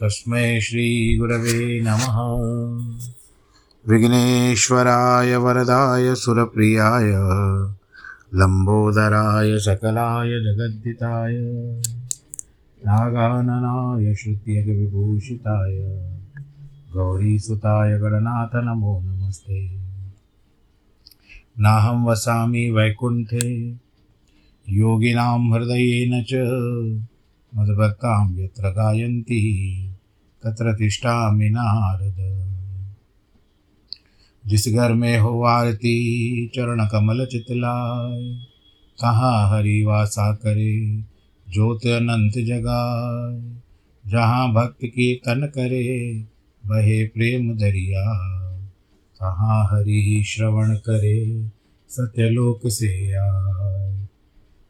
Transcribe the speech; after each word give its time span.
तस्मै 0.00 0.60
श्रीगुरवे 0.60 1.80
नमः। 1.80 2.16
विघ्नेश्वराय 3.88 5.36
वरदाय 5.36 6.14
सुरप्रियाय, 6.14 7.12
लम्बोदराय 8.34 9.58
सकलाय 9.58 10.28
जगद्दिताय 10.28 11.32
नागाननाय 12.86 14.14
श्रुत्यगविभूषिताय, 14.14 15.76
गौरीसुताय 16.94 17.98
गणनाथ 17.98 18.50
नमो 18.54 19.00
नमस्ते। 19.00 19.70
नाहं 21.58 22.04
वसामि 22.04 22.70
वैकुण्ठे, 22.70 23.68
योगिनां 24.68 25.52
हृदयेन 25.52 26.24
च 26.24 26.32
मद्भक्तां 27.56 28.38
यत्र 28.38 28.70
गायन्ति, 28.70 29.94
तत्र 30.44 30.74
तिष्ठामि 30.74 31.50
नारद। 31.50 32.46
जिस 34.46 34.68
घर 34.68 34.92
में 34.92 35.18
हो 35.18 35.42
आरती 35.42 36.46
चरण 36.54 36.86
कमल 36.86 37.26
चितलाय 37.26 38.34
कहाँ 39.00 39.50
हरि 39.50 39.84
वासा 39.84 40.32
करे 40.32 40.96
ज्योत 41.52 41.86
अनंत 41.86 42.32
जगाए 42.32 43.56
जहाँ 44.06 44.52
भक्त 44.52 44.78
कीर्तन 44.84 45.46
करे, 45.46 46.20
बहे 46.66 47.04
प्रेम 47.06 47.58
दरिया। 47.58 48.16
कहाँ 49.20 49.64
हरि 49.64 50.22
श्रवण 50.26 50.76
करे, 50.76 51.48
सत्यलोक 51.88 52.60
से 52.66 53.12
आए 53.12 54.05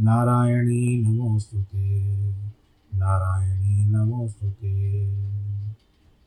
नारायणी 0.00 1.02
नमोऽस्तु 1.02 1.58
नारायणी 2.98 3.84
नमोऽस्तु 3.84 4.52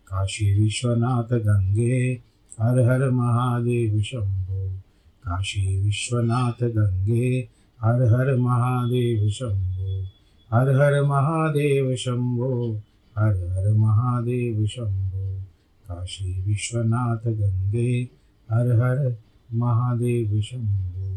काशी 0.08 0.64
विश्वनाथ 0.64 1.40
गंगे, 1.40 2.22
हर 2.62 2.80
हर 2.80 3.10
महादेव 3.10 4.02
शंभो। 4.02 4.70
काशी 5.24 5.82
विश्वनाथ 5.82 6.64
गंगे, 6.64 7.48
हर 7.82 8.02
हर 8.02 8.38
महादेव 8.38 9.30
शंभो। 9.30 10.04
हर 10.54 10.70
हर 10.70 11.04
महादेव 11.04 11.96
शंभो, 11.96 12.82
हर 13.18 13.36
हर 13.36 13.74
महादेव 13.74 14.66
शंभो। 14.66 15.42
काशी 15.88 16.42
विश्वनाथ 16.42 17.28
गंगे, 17.28 18.08
हर 18.52 18.68
हर 18.68 19.18
महादेव 19.54 20.42
शंभो। 20.42 21.13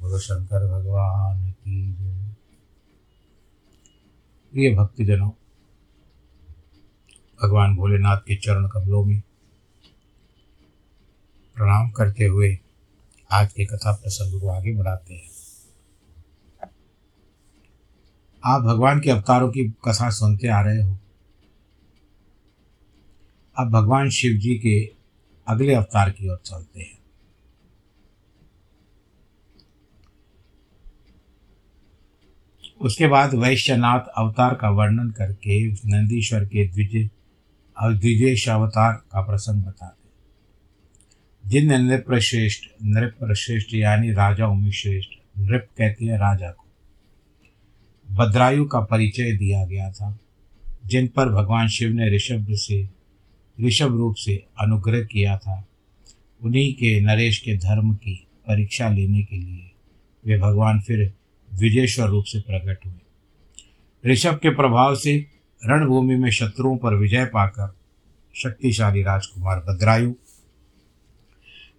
बोलो, 0.00 0.18
शंकर 0.18 0.66
भगवान 0.66 1.50
की 1.50 1.92
जय। 1.92 2.34
प्रिय 4.52 4.74
भक्तजनों, 4.74 5.30
भगवान 7.42 7.76
भोलेनाथ 7.76 8.16
के 8.16 8.36
चरण 8.36 8.68
कमलों 8.68 9.04
में 9.04 9.22
प्रणाम 11.54 11.90
करते 11.90 12.24
हुए 12.24 12.58
आज 13.30 13.52
के 13.52 13.66
कथा 13.66 13.92
प्रसंग 13.92 14.40
को 14.40 14.48
आगे 14.48 14.74
बढ़ाते 14.74 15.14
हैं। 15.14 15.30
आप 18.44 18.62
भगवान 18.62 19.00
के 19.00 19.10
अवतारों 19.10 19.48
की 19.48 19.64
कथा 19.64 20.10
सुनते 20.10 20.48
आ 20.48 20.60
रहे 20.60 20.82
हो। 20.82 20.98
अब 23.58 23.70
भगवान 23.70 24.10
शिव 24.10 24.32
जी 24.32 24.54
के 24.54 24.94
अगले 25.48 25.74
अवतार 25.74 26.10
की 26.10 26.28
ओर 26.28 26.40
चलते 26.44 26.80
हैं। 26.80 26.95
उसके 32.80 33.06
बाद 33.06 33.34
वैश्यनाथ 33.34 34.00
अवतार 34.18 34.54
का 34.54 34.70
वर्णन 34.70 35.10
करके 35.10 35.72
नंदीश्वर 35.72 36.44
के 36.44 36.68
द्विजय 36.68 37.10
और 37.82 37.94
द्विजेश 37.94 38.48
अवतार 38.48 38.92
का 38.92 39.20
प्रसंग 39.20 39.64
बताते 39.64 40.06
जिन 41.48 41.72
नृप्रश्रेष्ठ 41.72 42.60
नृप्रश्रेष्ठ 42.84 43.74
यानी 43.74 44.12
राजा 44.12 44.70
श्रेष्ठ, 44.70 45.10
नृप 45.38 45.68
कहते 45.78 46.04
हैं 46.04 46.18
राजा 46.18 46.50
को। 46.50 46.66
भद्रायु 48.14 48.64
का 48.64 48.80
परिचय 48.80 49.32
दिया 49.32 49.64
गया 49.64 49.92
था, 49.92 50.18
जिन 50.86 51.08
पर 51.08 51.28
भगवान 51.28 51.68
शिव 51.68 51.92
ने 51.92 52.16
ऋषभ 52.16 52.46
से, 52.50 52.88
ऋषभ 53.60 53.86
रूप 53.86 54.14
से 54.14 54.46
अनुग्रह 54.60 55.04
किया 55.04 55.38
था, 55.38 55.68
उन्हीं 56.42 56.74
के 56.74 57.00
नरेश 57.00 57.38
के 57.38 57.56
धर्म 57.56 57.94
की 57.94 58.26
परीक्षा 58.48 58.88
लेने 58.88 59.22
के 59.22 59.36
लिए 59.36 59.72
वे 60.26 60.38
भगवान 60.38 60.80
फिर 60.80 61.12
विजयेश्वर 61.54 62.08
रूप 62.08 62.24
से 62.24 62.40
प्रकट 62.40 62.86
हुए। 62.86 64.12
ऋषभ 64.12 64.34
के 64.42 64.50
प्रभाव 64.50 64.96
से 64.96 65.26
रणभूमि 65.64 66.16
में 66.16 66.30
शत्रुओं 66.30 66.76
पर 66.76 66.94
विजय 66.94 67.24
पाकर 67.24 67.76
शक्तिशाली 68.34 69.02
राजकुमार 69.02 69.58
भद्रायु 69.58 70.14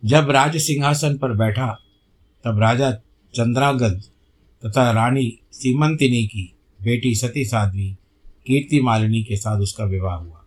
जब 0.06 0.29
राज 0.29 0.57
सिंहासन 0.57 1.17
पर 1.17 1.33
बैठा, 1.33 1.79
तब 2.44 2.59
राजा 2.59 2.91
चंद्रागद 3.35 4.03
तथा 4.66 4.91
रानी 4.91 5.39
सीमंतिनी 5.51 6.27
की 6.27 6.53
बेटी 6.81 7.16
सती 7.16 7.45
साध्वी 7.45 7.97
कीर्ति 8.47 8.81
मालिनी 8.81 9.23
के 9.23 9.38
साथ 9.38 9.57
उसका 9.57 9.83
विवाह 9.83 10.16
हुआ। 10.16 10.44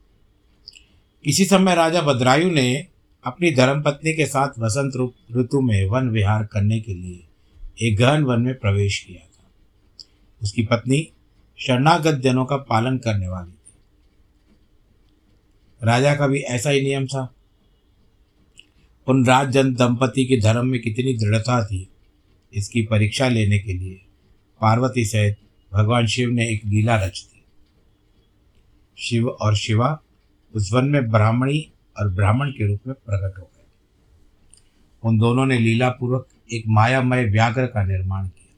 इसी 1.24 1.44
समय 1.44 1.74
राजा 1.74 2.02
भद्रायु 2.02 2.50
ने 2.50 2.86
अपनी 3.24 3.50
धर्मपत्नी 3.50 4.12
के 4.12 4.26
साथ 4.26 4.48
वसंत 4.58 5.14
ऋतु 5.36 5.60
में 5.60 5.88
वन 5.88 6.08
विहार 6.08 6.44
करने 6.44 6.80
के 6.80 6.94
लिए 6.94 7.26
एक 7.80 7.96
गहन 7.96 8.22
वन 8.22 8.40
में 8.40 8.54
प्रवेश 8.54 8.98
किया 8.98 9.26
था। 9.26 9.50
उसकी 10.42 10.62
पत्नी 10.62 11.06
शरणागत 11.58 12.14
जनों 12.14 12.44
का 12.44 12.56
पालन 12.56 12.98
करने 12.98 13.28
वाली 13.28 13.52
थी। 13.52 13.78
राजा 15.82 16.14
का 16.14 16.26
भी 16.26 16.40
ऐसा 16.40 16.70
ही 16.70 16.80
नियम 16.80 17.06
था। 17.06 17.34
उन 19.06 19.24
राजजन 19.26 19.74
दंपति 19.74 20.24
के 20.24 20.40
धर्म 20.40 20.66
में 20.66 20.80
कितनी 20.80 21.14
दृढ़ता 21.14 21.64
थी, 21.64 21.88
इसकी 22.52 22.82
परीक्षा 22.82 23.28
लेने 23.28 23.58
के 23.58 23.72
लिए 23.72 23.94
पार्वती 24.60 25.04
सहित 25.04 25.36
भगवान 25.72 26.06
शिव 26.06 26.30
ने 26.30 26.48
एक 26.48 26.64
लीला 26.64 26.96
रच 26.96 27.22
दी। 27.22 27.42
शिव 28.98 29.28
और 29.28 29.56
शिवा 29.56 29.98
उस 30.54 30.72
वन 30.72 30.84
में 30.84 31.10
ब्राह्मणी 31.10 31.72
और 32.00 32.08
ब्राह्मण 32.08 32.50
के 32.50 32.66
रूप 32.66 32.80
में 32.86 32.94
प्रकट 32.96 33.38
हो 33.38 33.49
उन 35.04 35.18
दोनों 35.18 35.46
ने 35.46 35.58
लीला 35.58 35.88
पूर्वक 35.88 36.28
एक 36.52 36.64
मायामय 36.68 37.24
व्याघ्र 37.24 37.66
का 37.66 37.84
निर्माण 37.84 38.28
किया। 38.28 38.56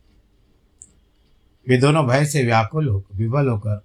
वे 1.69 1.79
दोनों 1.79 2.07
भय 2.07 2.25
से 2.25 2.45
व्याकुल 2.45 2.89
होकर 2.89 3.17
विवल 3.17 3.49
होकर 3.49 3.85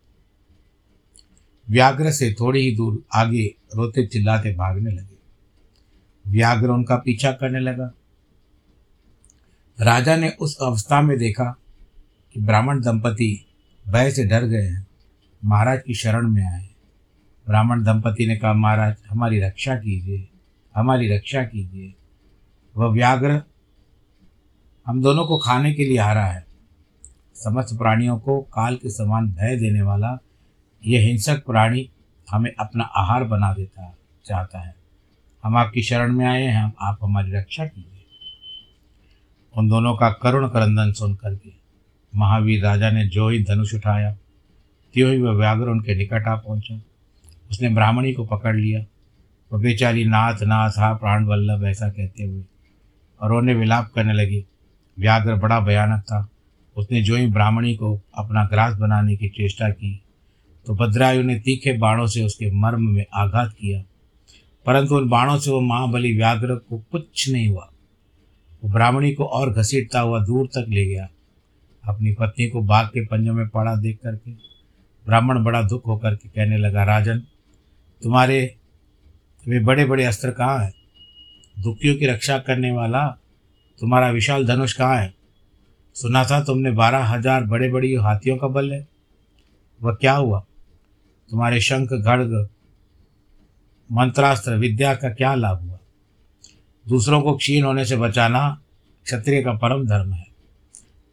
व्याघ्र 1.69 2.11
से 2.11 2.33
थोड़ी 2.33 2.59
ही 2.59 2.75
दूर 2.75 3.03
आगे 3.13 3.55
रोते 3.75 4.07
चिल्लाते 4.07 4.55
भागने 4.55 4.91
लगे। 4.91 5.15
व्याघ्र 6.31 6.69
उनका 6.69 6.95
पीछा 6.95 7.31
करने 7.31 7.59
लगा। 7.59 7.93
राजा 9.81 10.15
ने 10.15 10.29
उस 10.29 10.57
अवस्था 10.61 11.01
में 11.01 11.17
देखा 11.17 11.57
कि 12.33 12.39
ब्राह्मण 12.39 12.79
दंपति 12.79 13.45
भय 13.87 14.11
से 14.11 14.25
डर 14.25 14.43
गए 14.43 14.61
हैं। 14.61 14.87
महाराज 15.45 15.81
की 15.87 15.93
शरण 15.93 16.27
में 16.27 16.45
आए 16.45 16.67
ब्राह्मण 17.47 17.83
दंपति 17.83 18.25
ने 18.27 18.37
कहा, 18.37 18.53
महाराज, 18.53 18.95
हमारी 19.09 19.39
रक्षा 19.39 19.75
कीजिए, 19.75 20.27
हमारी 20.75 21.15
रक्षा 21.15 21.43
कीजिए। 21.43 21.93
वह 22.77 22.87
व्याघ्र 22.87 23.41
हम 24.87 25.01
दोनों 25.01 25.25
को 25.25 25.37
खाने 25.37 25.73
के 25.73 25.85
लिए 25.85 25.97
आ 25.97 26.13
रहा 26.13 26.31
है। 26.31 26.45
समस्त 27.35 27.77
प्राणियों 27.77 28.19
को 28.19 28.41
काल 28.41 28.75
के 28.75 28.89
समान 28.89 29.31
भय 29.31 29.55
देने 29.55 29.81
वाला 29.81 30.17
यह 30.85 31.01
हिंसक 31.01 31.45
प्राणी 31.45 31.89
हमें 32.31 32.51
अपना 32.59 32.83
आहार 32.83 33.23
बना 33.23 33.53
देता 33.53 33.95
चाहता 34.25 34.59
है। 34.59 34.75
हम 35.43 35.57
आपकी 35.57 35.81
शरण 35.81 36.13
में 36.13 36.25
आए 36.25 36.43
हैं 36.43 36.73
आप 36.81 36.97
हमारी 37.03 37.31
रक्षा 37.31 37.65
कीजिए। 37.65 38.05
उन 39.57 39.69
दोनों 39.69 39.95
का 39.95 40.09
करुण 40.09 40.47
क्रंदन 40.47 40.91
सुन 40.91 41.15
करके 41.15 41.51
महावीर 42.15 42.63
राजा 42.63 42.91
ने 42.91 43.07
जो 43.07 43.29
ही 43.29 43.43
धनुष 43.43 43.73
उठाया, 43.73 44.17
त्यों 44.93 45.11
ही 45.11 45.21
वह 45.21 45.31
व्याघ्र 45.31 45.69
उनके 45.69 45.95
निकट 45.95 46.27
आ 46.27 46.35
पहुँचा। 46.35 46.81
उसने 47.51 47.69
ब्राह्मणी 47.69 48.13
को 48.13 48.25
पकड़ 48.25 48.55
लिया। 48.55 48.85
वह 49.53 49.61
बेचारी 49.61 50.05
नाथ 50.05 50.43
नाथ, 50.43 50.69
हा 50.69 50.93
प्राण 50.93 51.25
वल्लभ, 51.25 51.65
ऐसा 51.65 51.89
कहते 51.89 52.23
हुए 52.23 52.43
और 53.21 53.33
उन्हें 53.33 53.55
विलाप 53.55 53.91
करने 53.95 54.13
लगी। 54.13 54.45
व्याघ्र 54.99 55.35
बड़ा 55.35 55.59
भयानक 55.59 56.01
था। 56.01 56.27
उसने 56.77 57.01
जो 57.01 57.15
ही 57.15 57.27
ब्राह्मणी 57.27 57.75
को 57.75 58.01
अपना 58.17 58.45
ग्रास 58.45 58.75
बनाने 58.75 59.15
की 59.15 59.29
चेष्टा 59.29 59.69
की 59.69 60.03
तो 60.67 60.75
भद्रायु 60.75 61.23
ने 61.23 61.39
तीखे 61.39 61.77
बाणों 61.77 62.07
से 62.07 62.23
उसके 62.25 62.51
मर्म 62.51 62.89
में 62.89 63.05
आघात 63.13 63.53
किया। 63.53 63.83
परंतु 64.65 64.95
उन 64.95 65.09
बाणों 65.09 65.37
से 65.39 65.51
वो 65.51 65.61
महाबली 65.61 66.15
व्याघ्र 66.17 66.55
को 66.55 66.83
कुछ 66.91 67.29
नहीं 67.29 67.47
हुआ। 67.47 67.69
वो 68.63 68.69
ब्राह्मणी 68.69 69.11
को 69.11 69.25
और 69.25 69.53
घसीटता 69.53 69.99
हुआ 69.99 70.25
दूर 70.25 70.47
तक 70.47 70.65
ले 70.69 70.85
गया। 70.85 71.07
अपनी 71.87 72.13
पत्नी 72.13 72.47
को 72.49 72.61
बाघ 72.61 72.87
के 72.87 73.05
पंजों 73.05 73.33
में 73.33 73.47
पड़ा 73.47 73.75
देख 73.75 73.97
करके 74.03 74.31
ब्राह्मण 75.05 75.43
बड़ा 75.43 75.61
दुख 75.61 75.87
होकर 75.87 76.15
के 76.15 76.29
कहने 76.29 76.57
लगा, 76.57 76.83
राजन, 76.83 77.19
तुम्हारे 78.03 78.55
वे 79.47 79.59
बड़े 79.59 79.85
बड़े 79.85 80.03
अस्त्र 80.03 80.31
कहाँ 80.31 80.59
हैं? 80.59 80.73
दुखियों 81.59 81.95
की 81.95 82.05
रक्षा 82.05 82.37
करने 82.37 82.71
वाला, 82.71 83.07
तुम्हारा 83.79 84.09
विशाल 84.09 84.47
धनुष 84.47 84.73
कहाँ 84.73 84.97
है? 84.97 85.13
सुना 85.95 86.23
था 86.23 86.43
तुमने 86.43 86.71
बारह 86.71 87.03
हज़ार 87.03 87.43
बड़े 87.43 87.69
बड़ी 87.69 87.93
हाथियों 87.93 88.37
का 88.37 88.47
बल 88.47 88.73
है। 88.73 88.87
वह 89.83 89.93
क्या 89.93 90.13
हुआ? 90.13 90.45
तुम्हारे 91.29 91.61
शंख 91.61 91.89
खड़ग 91.89 92.49
मंत्रास्त्र, 93.91 94.55
विद्या 94.55 94.95
का 94.95 95.09
क्या 95.09 95.35
लाभ 95.35 95.61
हुआ? 95.61 95.79
दूसरों 96.87 97.21
को 97.21 97.35
क्षीण 97.35 97.63
होने 97.63 97.85
से 97.85 97.97
बचाना 97.97 98.61
क्षत्रिय 99.05 99.43
का 99.43 99.53
परम 99.53 99.87
धर्म 99.87 100.13
है। 100.13 100.25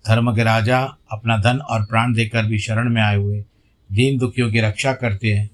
धर्म 0.06 0.34
के 0.34 0.44
राजा 0.44 0.96
अपना 1.12 1.38
धन 1.38 1.58
और 1.58 1.84
प्राण 1.84 2.12
देकर 2.12 2.44
भी 2.46 2.58
शरण 2.58 2.88
में 2.88 3.02
आए 3.02 3.16
हुए, 3.16 3.44
दीन 3.92 4.18
दुखियों 4.18 4.50
की 4.50 4.60
रक्षा 4.60 4.92
करते 4.92 5.32
हैं, 5.32 5.50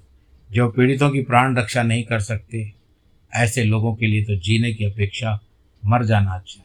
जो 0.52 0.68
पीड़ितों 0.68 1.10
की 1.10 1.22
प्राण 1.22 1.56
रक्षा 1.56 1.82
नहीं 1.82 2.04
कर 2.04 2.20
सकते। 2.20 2.79
ऐसे 3.34 3.64
लोगों 3.64 3.94
के 3.94 4.06
लिए 4.06 4.24
तो 4.24 4.36
जीने 4.36 4.72
की 4.72 4.84
अपेक्षा 4.84 5.40
मर 5.86 6.04
जाना 6.04 6.30
अच्छा 6.30 6.64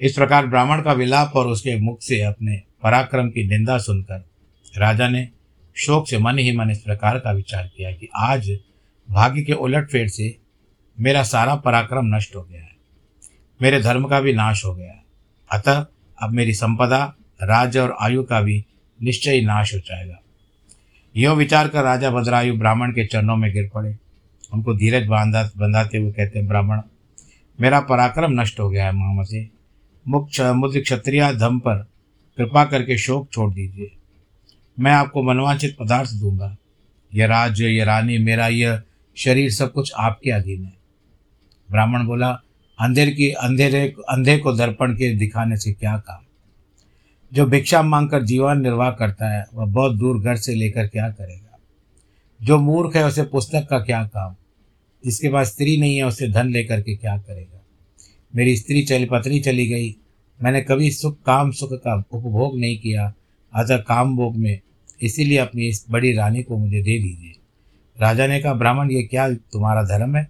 इस 0.00 0.14
प्रकार 0.14 0.46
ब्राह्मण 0.46 0.82
का 0.82 0.92
विलाप 0.92 1.32
और 1.36 1.46
उसके 1.46 1.76
मुख 1.76 2.02
से 2.02 2.20
अपने 2.20 2.62
पराक्रम 2.82 3.28
की 3.28 3.46
निंदा 3.46 3.78
सुनकर 3.78 4.24
राजा 4.76 5.08
ने 5.08 5.28
शोक 5.76 6.08
से 6.08 6.18
मन 6.18 6.38
ही 6.38 6.56
मन 6.56 6.70
इस 6.70 6.78
प्रकार 6.78 7.18
का 7.18 7.32
विचार 7.32 7.70
किया 7.76 7.92
कि 7.92 8.08
आज 8.16 8.58
भाग्य 9.10 9.42
के 9.42 9.52
उलट 9.52 9.90
फेर 9.90 10.08
से 10.08 10.36
मेरा 11.00 11.22
सारा 11.22 11.54
पराक्रम 11.54 12.16
नष्ट 12.16 12.36
हो 12.36 12.42
गया 12.42 12.62
है। 12.62 12.76
मेरे 13.62 13.80
धर्म 13.80 14.08
का 14.08 14.20
भी 14.20 14.32
नाश 14.32 14.64
हो 14.64 14.74
गया 14.74 14.92
है। 14.92 15.04
अतः 15.52 15.86
अब 16.22 16.30
मेरी 16.30 16.54
संपदा, 16.54 17.14
राज्य 17.42 17.80
और 17.80 17.96
आयु 18.00 18.22
का 18.22 18.40
भी 18.40 18.64
निश्चय 19.02 19.40
नाश 19.40 19.74
हो 19.74 19.78
जाएगा। 19.78 20.18
यह 21.16 21.32
विचार 21.32 21.68
कर 21.68 21.82
राजा 21.82 22.10
भद्रायु 22.10 22.58
ब्राह्मण 22.58 22.90
के 22.90 23.06
चरणों 23.06 23.36
में 23.36 23.52
गिर 23.52 23.70
पड़े। 23.74 23.96
उनको 24.52 24.74
धीरज 24.74 25.06
बांधा 25.06 25.50
बंधाते 25.56 25.98
हुए 25.98 26.12
कहते 26.12 26.38
हैं, 26.38 26.48
ब्राह्मण, 26.48 26.80
मेरा 27.60 27.80
पराक्रम 27.80 28.40
नष्ट 28.40 28.60
हो 28.60 28.70
गया 28.70 28.86
है 28.86 28.92
महामते 28.92 29.50
मुख्य 30.08 30.52
मुद्र 30.52 30.80
क्षत्रिया 30.80 31.32
धम 31.32 31.58
पर 31.58 31.86
कृपा 32.36 32.64
करके 32.64 32.98
शोक 32.98 33.28
छोड़ 33.32 33.54
दीजिए। 33.54 33.92
मैं 34.80 34.92
आपको 34.92 35.22
मनवांचित 35.22 35.76
पदार्थ 35.80 36.10
दूँगा। 36.12 36.56
यह 37.14 37.26
राज्य, 37.26 37.66
यह 37.66 37.84
रानी, 37.84 38.18
मेरा 38.18 38.48
यह 38.48 38.82
शरीर 39.16 39.50
सब 39.50 39.72
कुछ 39.72 39.92
आपके 39.96 40.30
अधीन 40.30 40.64
है। 40.64 40.72
ब्राह्मण 41.70 42.06
बोला, 42.06 42.30
अंधेर 42.78 43.10
की 43.10 43.30
अंधेरे 43.30 43.94
अंधे 44.08 44.38
को 44.38 44.52
दर्पण 44.52 44.92
के 44.92 45.14
दिखाने 45.14 45.56
से 45.56 45.72
क्या 45.72 45.96
काम? 45.96 46.24
जो 47.32 47.46
भिक्षा 47.46 47.82
मांगकर 47.82 48.22
जीवन 48.22 48.60
निर्वाह 48.60 48.90
करता 48.90 49.28
है, 49.28 49.46
वह 49.54 49.66
बहुत 49.66 49.96
दूर 49.96 50.20
घर 50.22 50.36
से 50.36 50.54
लेकर 50.54 50.86
क्या 50.86 51.08
करेगा? 51.08 51.58
जो 52.42 52.58
मूर्ख 52.58 52.96
है, 52.96 53.06
उसे 53.06 53.22
पुस्तक 53.22 53.66
का 53.70 53.78
क्या 53.78 54.04
काम? 54.04 54.36
जिसके 55.04 55.28
पास 55.28 55.46
स्त्री 55.46 55.76
नहीं 55.76 55.96
है, 55.96 56.02
उसे 56.02 56.28
धन 56.28 56.48
लेकर 56.48 56.82
के 56.82 56.96
क्या 56.96 57.16
करेगा? 57.16 57.60
मेरी 58.36 58.56
स्त्री 58.56 58.82
चली, 58.82 59.04
पत्नी 59.04 59.40
चली 59.40 59.66
गई। 59.66 59.96
मैंने 60.42 60.60
कभी 60.60 60.90
सुख, 60.90 61.22
काम 61.22 61.50
सुख 61.50 61.72
का 61.72 61.94
उपभोग 61.94 62.58
नहीं 62.58 62.78
किया। 62.78 63.14
अतः 63.54 63.76
काम 63.76 64.16
भोग 64.16 64.36
में। 64.36 64.60
इसीलिए 65.02 65.38
अपनी 65.38 65.68
इस 65.68 65.86
बड़ी 65.90 66.12
रानी 66.12 66.42
को 66.42 66.56
मुझे 66.56 66.82
दे 66.82 66.98
दीजिए। 66.98 67.32
राजा 68.00 68.26
ने 68.26 68.40
कहा, 68.40 68.54
ब्राह्मण, 68.54 68.90
ये 68.90 69.02
क्या 69.02 69.34
तुम्हारा 69.34 69.82
धर्म 69.82 70.16
है? 70.16 70.28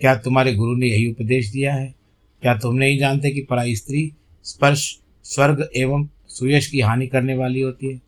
क्या 0.00 0.14
तुम्हारे 0.14 0.54
गुरु 0.54 0.76
ने 0.76 0.86
यही 0.86 1.10
उपदेश 1.10 1.48
दिया 1.48 1.74
है? 1.74 1.94
क्या 2.42 2.58
तुम 2.58 2.76
नहीं 2.76 2.98
जानते 2.98 3.30
कि 3.30 3.42
पराई 3.42 3.76
स्त्री 3.76 4.12
स्पर्श 4.44 4.98
स्वर्ग 5.24 5.68
एवं 5.76 6.08
सुयश 6.28 6.66
की 6.66 6.80
हानि 6.80 7.06
करने 7.06 7.36
वाली 7.36 7.60
होती 7.60 7.86
है। 7.86 8.00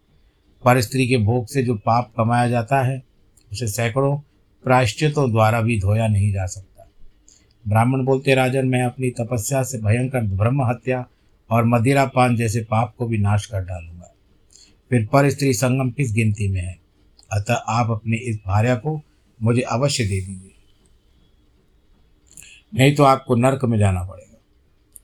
पर 0.64 0.80
स्त्री 0.80 1.08
के 1.08 1.16
भोग 1.16 1.46
से 1.46 1.62
जो 1.62 1.74
पाप 1.74 2.12
कमाया 2.16 2.48
जाता 2.48 2.82
है, 2.82 3.02
उसे 3.52 3.68
सैकड़ों 3.68 4.18
प्रायश्चितों 4.64 5.30
द्वारा 5.30 5.60
भी 5.60 5.80
धोया 5.80 6.08
नहीं 6.08 6.32
जा 6.32 6.46
सकता। 6.46 6.90
ब्राह्मण 7.68 8.04
बोलते, 8.04 8.34
राजन, 8.34 8.66
मैं 8.66 8.82
अपनी 8.82 9.10
तपस्या 9.10 9.62
से 9.62 9.78
भयंकर 9.78 10.20
ब्रह्म 10.20 10.62
हत्या 10.62 11.06
और 11.50 11.64
मदिरा 11.64 12.04
पान 12.04 12.36
जैसे 12.36 12.60
पाप 12.60 12.94
को 12.98 13.06
भी 13.06 13.18
नाश 13.18 13.46
कर 13.46 13.64
डालूँगा। 13.64 14.14
फिर 14.90 15.06
पर 15.06 15.30
स्त्री 15.30 15.52
संगम 15.52 15.90
किस 15.90 16.12
गिनती 16.12 16.48
में 16.48 16.60
है? 16.60 16.78
अतः 17.32 17.54
आप 17.54 17.90
अपनी 17.90 18.16
इस 18.16 18.38
भार्या 18.46 18.76
को 18.76 19.02
मुझे 19.42 19.62
अवश्य 19.62 20.04
दे 20.04 20.20
दीजिए। 20.20 20.50
नहीं 22.74 22.94
तो 22.94 23.02
आपको 23.02 23.34
नर्क 23.34 23.64
में 23.64 23.78
जाना 23.78 24.02
पड़ेगा। 24.02 24.40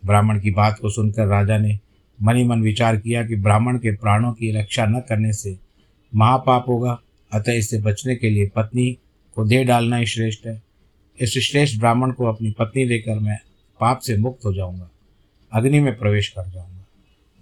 ब्राह्मण 0.05 0.41
की 0.41 0.51
बात 0.51 0.79
को 0.79 0.91
सुनकर 0.91 1.27
राजा 1.27 1.59
ने 1.59 1.79
मनी 2.21 2.45
मन 2.45 2.63
विचार 2.63 2.97
किया 2.97 3.25
कि 3.27 3.37
ब्राह्मण 3.37 3.79
के 3.79 3.95
प्राणों 3.97 4.33
की 4.33 4.51
रक्षा 4.53 4.87
न 4.87 5.01
करने 5.01 5.33
से 5.33 5.57
महापाप 6.13 6.69
होगा, 6.69 6.99
अतः 7.33 7.53
इससे 7.53 7.79
बचने 7.79 8.17
के 8.17 8.31
लिए 8.31 8.51
पत्नी 8.57 8.91
को 9.37 9.45
दे 9.45 9.63
डालना 9.65 9.97
ही 9.97 10.07
श्रेष्ठ 10.07 10.47
है। 10.47 10.61
इस 11.21 11.39
श्रेष्ठ 11.41 11.79
ब्राह्मण 11.79 12.13
को 12.13 12.27
अपनी 12.27 12.51
पत्नी 12.51 12.85
देकर 12.85 13.19
मैं 13.19 13.39
पाप 13.81 13.99
से 13.99 14.17
मुक्त 14.17 14.45
हो 14.45 14.53
जाऊँगा, 14.55 14.89
अग्नि 15.53 15.81
में 15.81 15.97
प्रवेश 15.99 16.29
कर 16.29 16.49
जाऊँगा। 16.51 16.85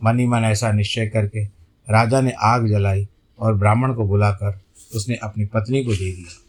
मनी 0.00 0.26
मन 0.26 0.44
ऐसा 0.44 0.72
निश्चय 0.72 1.06
करके 1.06 1.44
राजा 1.88 2.20
ने 2.20 2.32
आग 2.42 2.68
जलाई 2.68 3.06
और 3.38 3.54
ब्राह्मण 3.54 3.94
को 3.94 4.04
बुलाकर 4.04 4.60
उसने 4.94 5.16
अपनी 5.22 5.44
पत्नी 5.44 5.84
को 5.84 5.92
दे 5.92 6.12
दिया। 6.12 6.44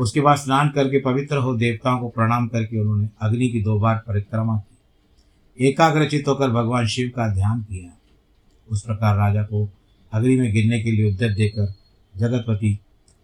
उसके 0.00 0.20
बाद 0.20 0.36
स्नान 0.36 0.68
करके 0.68 1.00
पवित्र 1.00 1.36
हो 1.36 1.56
देवताओं 1.56 2.00
को 2.00 2.08
प्रणाम 2.08 2.48
करके 2.48 2.80
उन्होंने 2.80 3.08
अग्नि 3.22 3.48
की 3.48 3.62
दो 3.62 3.80
बार 3.80 3.96
परिक्रमा 3.96 4.56
की। 4.56 5.68
एकाग्रचित 5.68 6.28
होकर 6.28 6.50
भगवान 6.50 6.86
शिव 6.86 7.08
का 7.08 7.34
ध्यान 7.34 7.62
किया। 7.62 7.98
उस 8.70 8.82
प्रकार 8.82 9.16
राजा 9.16 9.42
को 9.42 9.68
अग्नि 10.12 10.36
में 10.36 10.52
गिरने 10.52 10.82
के 10.82 10.90
लिए 10.90 11.12
उद्यत 11.12 11.32
देकर 11.32 11.74
जगतपति 12.16 12.78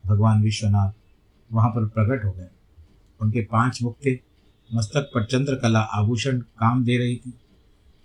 भगवान 0.07 0.43
विश्वनाथ 0.43 0.93
वहाँ 1.53 1.71
पर 1.71 1.87
प्रकट 1.87 2.25
हो 2.25 2.33
गए। 2.33 2.49
उनके 3.21 3.41
पाँच 3.41 3.79
थे 4.07 4.19
मस्तक 4.75 5.11
पर 5.15 5.25
चंद्रकला 5.25 5.81
आभूषण 5.81 6.39
काम 6.39 6.85
दे 6.85 6.99
रही 6.99 7.17
थी। 7.17 7.35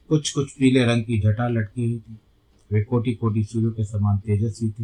कुछ 0.09 0.31
कुछ 0.31 0.51
पीले 0.51 0.85
रंग 0.85 1.03
की 1.03 1.19
जटा 1.19 1.47
लटकी 1.47 1.85
हुई 1.85 1.99
थी। 1.99 2.17
वे 2.71 2.83
कोटि 2.83 3.13
कोटि 3.13 3.43
सूर्यों 3.43 3.71
के 3.71 3.85
समान 3.85 4.17
तेजस्वी 4.17 4.69
थे। 4.69 4.83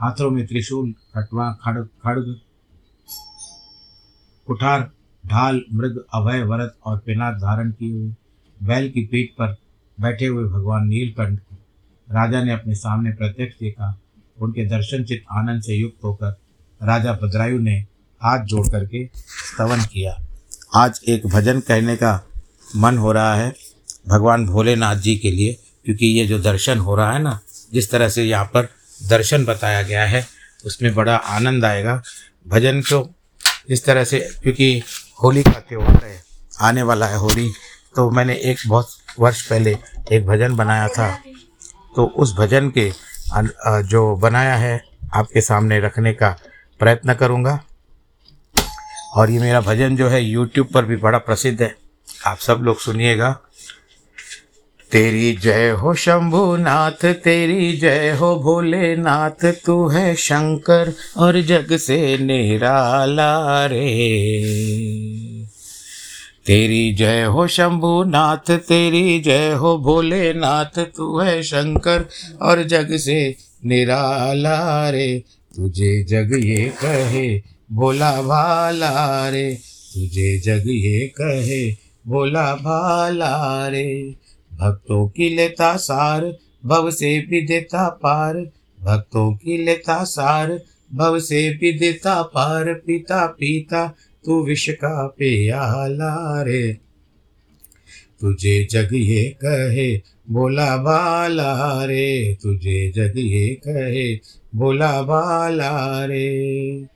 हाथों 0.00 0.30
में 0.30 0.46
त्रिशूल 0.46 0.92
खटवा 0.92 1.52
खड़ग 1.52 1.88
खड़ग 2.02 2.40
कुठार 4.46 4.80
ढाल, 5.24 5.60
मृग, 5.72 6.04
अभय 6.14 6.42
वरत 6.42 6.74
और 6.84 6.98
पिनाक 6.98 7.34
धारण 7.34 7.70
किए 7.70 7.92
हुए 7.92 8.14
बैल 8.58 8.90
की 8.90 9.04
पीठ 9.04 9.30
पर 9.30 9.56
बैठे 9.98 10.26
हुए 10.26 10.44
भगवान 10.44 10.86
नीलकंठ 10.86 11.38
को। 11.38 11.56
राजा 12.08 12.42
ने 12.44 12.52
अपने 12.52 12.74
सामने 12.74 13.10
प्रत्यक्ष 13.10 13.54
देखा। 13.60 13.98
उनके 14.40 14.64
दर्शन 14.66 15.04
चित 15.04 15.24
आनंद 15.32 15.62
से 15.62 15.74
युक्त 15.74 16.04
होकर 16.04 16.36
राजा 16.80 17.12
भद्रायु 17.12 17.58
ने 17.58 17.74
हाथ 18.22 18.44
जोड़ 18.44 18.66
करके 18.68 19.04
स्तवन 19.06 19.82
किया। 19.82 20.16
आज 20.76 21.00
एक 21.08 21.26
भजन 21.26 21.60
कहने 21.60 21.96
का 21.96 22.12
मन 22.76 22.98
हो 22.98 23.12
रहा 23.12 23.34
है 23.34 23.52
भगवान 24.08 24.46
भोलेनाथ 24.46 24.96
जी 24.96 25.16
के 25.16 25.30
लिए, 25.30 25.58
क्योंकि 25.84 26.06
ये 26.06 26.26
जो 26.26 26.38
दर्शन 26.38 26.78
हो 26.78 26.94
रहा 26.94 27.12
है 27.12 27.22
ना, 27.22 27.38
जिस 27.72 27.90
तरह 27.90 28.08
से 28.08 28.24
यहाँ 28.24 28.44
पर 28.44 28.68
दर्शन 29.08 29.44
बताया 29.44 29.82
गया 29.82 30.04
है, 30.04 30.24
उसमें 30.64 30.94
बड़ा 30.94 31.16
आनंद 31.16 31.64
आएगा। 31.64 32.02
भजन 32.48 32.80
को 32.80 33.02
इस 33.68 33.84
तरह 33.84 34.04
से, 34.04 34.18
क्योंकि 34.42 34.82
होली 35.22 35.42
का 35.42 35.58
त्यौहार 35.60 36.04
है, 36.04 36.22
आने 36.60 36.82
वाला 36.82 37.06
है 37.06 37.16
होली 37.16 37.50
तो 37.96 38.10
मैंने 38.10 38.34
एक 38.44 38.58
बहुत 38.68 38.88
वर्ष 39.18 39.42
पहले 39.48 39.76
एक 40.12 40.26
भजन 40.26 40.56
बनाया 40.56 40.88
था। 40.88 41.08
तो 41.96 42.04
उस 42.16 42.34
भजन 42.36 42.70
के 42.78 42.90
जो 43.88 44.14
बनाया 44.16 44.54
है, 44.56 44.82
आपके 45.14 45.40
सामने 45.40 45.78
रखने 45.80 46.12
का 46.12 46.36
प्रयत्न 46.80 47.14
करूँगा। 47.14 47.60
और 49.14 49.30
ये 49.30 49.38
मेरा 49.38 49.60
भजन 49.60 49.96
जो 49.96 50.08
है 50.08 50.22
यूट्यूब 50.22 50.68
पर 50.74 50.84
भी 50.84 50.96
बड़ा 50.96 51.18
प्रसिद्ध 51.20 51.60
है। 51.62 51.74
आप 52.26 52.38
सब 52.38 52.60
लोग 52.60 52.78
सुनिएगा। 52.80 53.28
तेरी 54.94 55.32
जय 55.32 55.70
हो 55.70 55.94
शंभुनाथ, 55.94 57.14
तेरी 57.14 57.76
जय 57.76 58.16
हो 58.20 58.36
भोलेनाथ, 58.36 59.52
तू 59.66 59.88
है 59.88 60.14
शंकर 60.14 60.92
और 61.16 61.40
जग 61.40 61.76
से 61.76 62.18
निराला 62.18 63.66
रे। 63.66 64.04
तेरी 66.46 66.94
जय 66.94 67.22
हो 67.22 67.46
शंभुनाथ, 67.46 68.50
तेरी 68.50 69.20
जय 69.20 69.52
हो 69.52 69.78
भोलेनाथ, 69.78 70.78
तू 70.78 71.18
है 71.18 71.42
शंकर 71.42 72.08
और 72.42 72.64
जग 72.64 72.96
से 72.96 73.36
निराला 73.66 74.90
रे। 74.90 75.22
तुझे 75.56 76.04
जग 76.04 76.40
ये 76.44 76.72
कहे, 76.84 77.42
भोला 77.72 78.22
भाला 78.22 79.28
रे। 79.28 79.54
तुझे 79.94 80.38
जग 80.38 80.64
ये 80.68 81.06
कहे, 81.06 81.72
भोला 82.06 82.54
भाला 82.54 83.68
रे। 83.68 84.23
भक्तों 84.60 85.08
की 85.08 85.28
लेता 85.28 85.76
सार, 85.76 86.36
भव 86.66 86.90
से 86.90 87.20
भी 87.20 87.42
देता 87.42 87.88
पार। 87.88 88.34
भक्तों 88.82 89.32
की 89.32 89.64
लेता 89.64 90.04
सार, 90.04 90.62
भव 90.94 91.18
से 91.18 91.50
भी 91.50 91.78
देता 91.78 92.22
पार। 92.22 92.74
पिता 92.74 93.26
पिता, 93.26 93.94
तू 94.24 94.44
विष 94.44 94.68
का 94.68 95.06
प्याला 95.06 96.42
रे। 96.42 96.78
तुझे 98.20 98.68
जग 98.70 98.88
ये 98.92 99.36
कहे, 99.44 100.00
बोला 100.30 100.76
बाला 100.76 101.84
रे। 101.84 102.38
तुझे 102.42 102.90
जग 102.90 103.12
ये 103.16 103.48
कहे, 103.48 104.16
बोला 104.54 105.02
बाला 105.02 106.04
रे। 106.04 106.93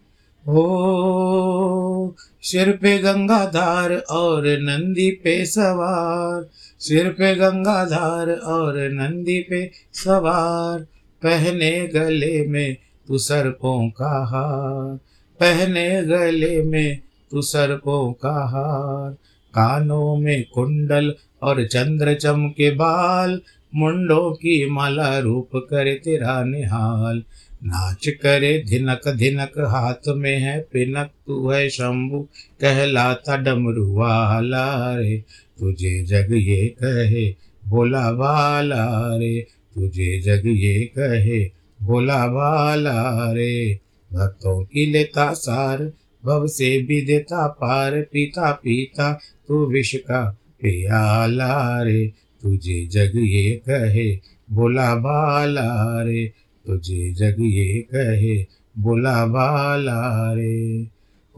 ओ 0.48 2.10
सिर 2.42 2.76
पे 2.76 2.98
गंगाधार 2.98 3.94
और 3.94 4.42
नंदी 4.46 5.10
पे 5.10 5.46
सवार। 5.46 6.48
सिर 6.78 7.08
पे 7.08 7.34
गंगाधार 7.34 8.30
और 8.30 8.88
नंदी 8.90 9.46
पे 9.50 9.70
सवार। 9.92 10.80
पहने 11.22 11.86
गले 11.86 12.46
में 12.46 12.76
तू 13.08 13.18
सर्पों 13.18 13.90
का 13.90 14.26
हार। 14.26 14.96
पहने 15.40 16.02
गले 16.02 16.62
में 16.62 16.98
तू 17.30 17.42
सर्पों 17.42 18.12
का 18.12 18.44
हार। 18.46 19.12
कानों 19.54 20.16
में 20.16 20.44
कुंडल 20.54 21.14
और 21.42 21.66
चंद्र 21.66 22.14
चमके 22.14 22.70
बाल। 22.70 23.40
मुंडों 23.74 24.30
की 24.30 24.70
माला 24.70 25.18
रूप 25.18 25.50
करे 25.54 25.94
तेरा 25.94 26.44
निहाल। 26.44 27.22
नाच 27.64 28.08
करे 28.08 28.64
धिनक 28.68 29.08
धिनक 29.08 29.52
हाथ 29.58 30.08
में 30.08 30.38
है 30.38 30.60
पिनक, 30.60 31.10
तू 31.26 31.50
है 31.50 31.68
शंभु, 31.68 32.28
कहलाता 32.60 33.36
डमरू 33.36 33.92
वाला 33.94 34.96
रे। 34.96 35.24
तुझे 35.58 36.02
जग 36.02 36.28
ये 36.32 36.66
कहे 36.82 37.34
बोला 37.68 38.10
वाला 38.10 39.16
रे। 39.16 39.46
तुझे 39.74 40.20
जग 40.20 40.42
ये 40.46 40.90
कहे 40.98 41.50
बोला 41.82 42.24
वाला 42.24 43.32
रे। 43.32 43.78
भक्तों 44.12 44.64
की 44.64 44.86
लेता 44.86 45.32
सार, 45.32 45.92
भव 46.24 46.46
से 46.46 46.82
भी 46.82 47.02
देता 47.02 47.46
पार। 47.46 48.00
पीता 48.00 48.52
पीता 48.52 49.20
तू 49.48 49.66
विष 49.66 49.94
का 49.94 50.38
पियाला 50.60 51.82
रे। 51.82 52.12
तुझे 52.42 52.86
जग 52.86 53.12
ये 53.16 53.60
कहे 53.68 54.18
बोला 54.50 54.94
बाला 54.94 56.02
रे। 56.02 56.32
तुझे 56.68 57.12
जग 57.12 57.36
ये 57.40 57.86
कहे, 57.94 58.46
बोला 58.78 59.26
बाला 59.26 60.32
रे। 60.34 60.86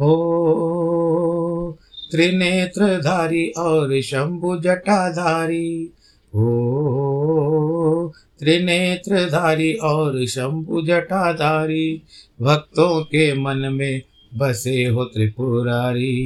हो 0.01 1.79
त्रिनेत्रधारी 2.11 3.49
और 3.49 4.01
शंभु 4.01 4.57
जटाधारी। 4.57 5.91
हो 6.29 8.13
त्रिनेत्रधारी 8.39 9.75
और 9.75 10.27
शंभु 10.27 10.83
जटाधारी, 10.83 12.03
भक्तों 12.43 13.05
के 13.05 13.35
मन 13.35 13.57
में 13.57 14.03
बसे 14.37 14.85
हो 14.85 15.05
त्रिपुरारी। 15.05 16.17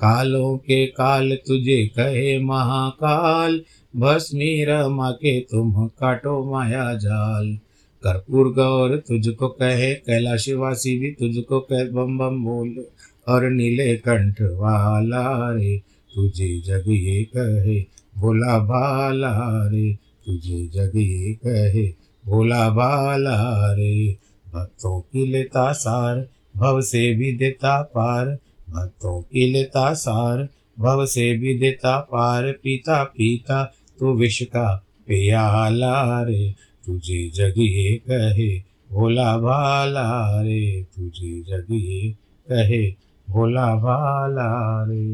कालों 0.00 0.56
के 0.56 0.86
काल 0.86 1.38
तुझे 1.46 1.86
कहे 1.86 2.38
महाकाल 2.38 3.60
भस्मी 3.96 4.64
रमा 4.64 5.10
के 5.10 5.40
तुम 5.40 5.86
काटो 5.86 6.52
माया 6.52 6.94
जाल। 6.94 7.58
कर्पूर 8.02 8.52
गौर 8.52 8.96
तुझको 8.96 9.48
कहे 9.48 9.94
कैलाशवासी 9.94 10.98
भी 10.98 11.10
तुझको 11.10 11.60
कह, 11.60 11.84
बम 11.84 12.18
बम 12.18 12.44
बोल। 12.44 12.86
और 13.28 13.50
नीले 13.50 13.96
कंठ 13.96 14.42
वाला 14.42 15.52
रे, 15.52 15.82
तुझे 16.14 16.60
जग 16.60 16.84
ये 16.88 17.24
कहे, 17.36 17.80
भोला 18.18 18.58
बाला 18.58 19.66
रे, 19.66 19.94
तुझे 20.26 20.66
जग 20.66 20.92
ये 20.96 21.34
कहे, 21.34 21.88
भोला 22.26 22.70
बाला 22.70 23.72
रे। 23.72 24.16
भक्तों 24.54 25.00
की 25.00 25.26
लेता 25.26 25.72
सार, 25.72 26.28
भव 26.56 26.80
से 26.80 27.14
भी 27.14 27.32
देता 27.32 27.82
पार। 27.82 28.26
भक्तों 28.70 29.22
की 29.22 29.52
लेता 29.52 29.94
सार, 29.94 30.48
भव 30.78 31.06
से 31.06 31.38
भी 31.38 31.58
देता 31.58 31.98
पार। 31.98 32.52
पीता 32.52 33.04
पीता 33.04 33.72
तू 34.00 34.14
विष 34.14 34.42
का 34.42 34.84
पियाला 35.06 36.22
रे, 36.22 36.54
तुझे 36.86 37.30
जग 37.30 37.54
ये 37.58 38.02
कहे, 38.10 38.58
भोला 38.92 39.38
भाला 39.38 40.40
रे, 40.42 40.82
तुझे 40.82 41.42
जग 41.42 41.66
ये 41.70 42.10
कहे, 42.52 42.94
भोला 43.30 43.74
भाला 43.74 44.82
रे। 44.84 45.04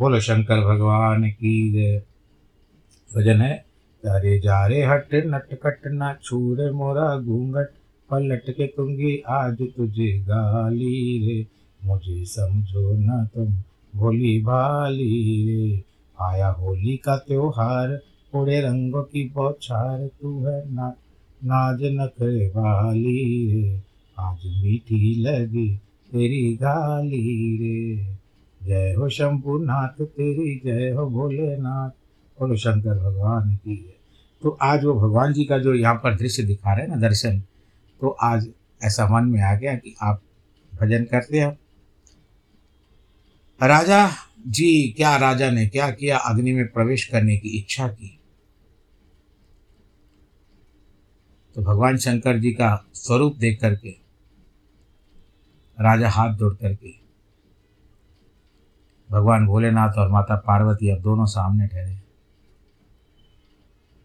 बोलो, 0.00 0.20
शंकर 0.20 0.60
भगवान 0.60 1.30
की 1.30 1.96
भजन 3.16 3.40
है, 3.40 3.64
तारे 4.04 4.38
जा 4.38 4.66
रे 4.66 4.82
हट, 4.82 5.08
नट 5.14 5.54
कट 5.54 5.80
ना 5.86 6.16
छूरे 6.24 6.70
मोरा 6.70 7.18
घूंघट, 7.20 7.66
पलट 8.10 8.50
के 8.50 8.66
तुंगी 8.66 9.22
आज 9.28 9.58
तुझे 9.76 10.18
गाली 10.18 11.26
रे। 11.26 11.46
मुझे 11.84 12.24
समझो 12.24 12.96
ना 12.98 13.24
तुम 13.24 13.46
भोली 13.96 14.40
भाली 14.40 15.46
रे। 15.48 15.95
आया 16.20 16.48
होली 16.48 16.96
का 16.96 17.16
त्योहार 17.16 17.98
उड़े 18.34 18.60
रंगों 18.60 19.02
की 19.02 19.28
बौछार, 19.28 20.06
तू 20.06 20.46
है 20.46 20.72
ना, 20.72 20.88
नाज 21.44 21.80
नखरे 21.82 22.48
वाली 22.48 23.52
रे। 23.52 23.82
आज 24.18 24.42
मीठी 24.62 25.14
लगी 25.22 25.68
तेरी 26.12 26.54
गाली 26.56 27.56
रे। 27.56 28.16
जय 28.62 28.94
हो 28.94 29.08
शंभुनाथ, 29.08 30.02
तेरी 30.02 30.60
जय 30.64 30.90
हो 30.90 31.06
भोलेनाथ। 31.06 31.90
बोलो, 32.40 32.56
शंकर 32.56 32.98
भगवान 32.98 33.54
की 33.56 33.76
है। 33.76 33.94
तो 34.42 34.56
आज 34.62 34.84
वो 34.84 34.94
भगवान 34.94 35.32
जी 35.32 35.44
का 35.44 35.58
जो 35.58 35.74
यहाँ 35.74 35.94
पर 35.94 36.16
दृश्य 36.16 36.42
दिखा 36.42 36.74
रहे 36.74 36.86
हैं 36.86 36.94
ना 36.94 37.00
दर्शन 37.00 37.40
तो 38.00 38.08
आज 38.08 38.48
ऐसा 38.84 39.08
मन 39.08 39.28
में 39.28 39.40
आ 39.42 39.54
गया 39.54 39.74
कि 39.74 39.94
आप 40.02 40.20
भजन 40.72 41.04
करते 41.04 41.38
हैं। 41.40 41.58
राजा 43.60 44.08
जी, 44.46 44.94
क्या 44.96 45.16
राजा 45.16 45.50
ने 45.50 45.66
क्या 45.66 45.90
किया 45.90 46.18
अग्नि 46.18 46.52
में 46.52 46.66
प्रवेश 46.68 47.04
करने 47.04 47.36
की 47.36 47.48
इच्छा 47.48 47.88
की? 47.88 48.20
तो 51.56 51.62
भगवान 51.62 51.96
शंकर 51.96 52.38
जी 52.38 52.52
का 52.52 52.68
स्वरूप 52.94 53.36
देख 53.36 53.60
करके, 53.60 53.90
राजा 55.78 56.08
हाथ 56.08 56.34
जोड़ 56.34 56.54
करके, 56.54 56.92
भगवान 59.10 59.46
भोलेनाथ 59.46 59.98
और 59.98 60.08
माता 60.08 60.36
पार्वती 60.36 60.90
अब 60.90 61.00
दोनों 61.00 61.26
सामने 61.26 61.66
ठहरे। 61.66 61.98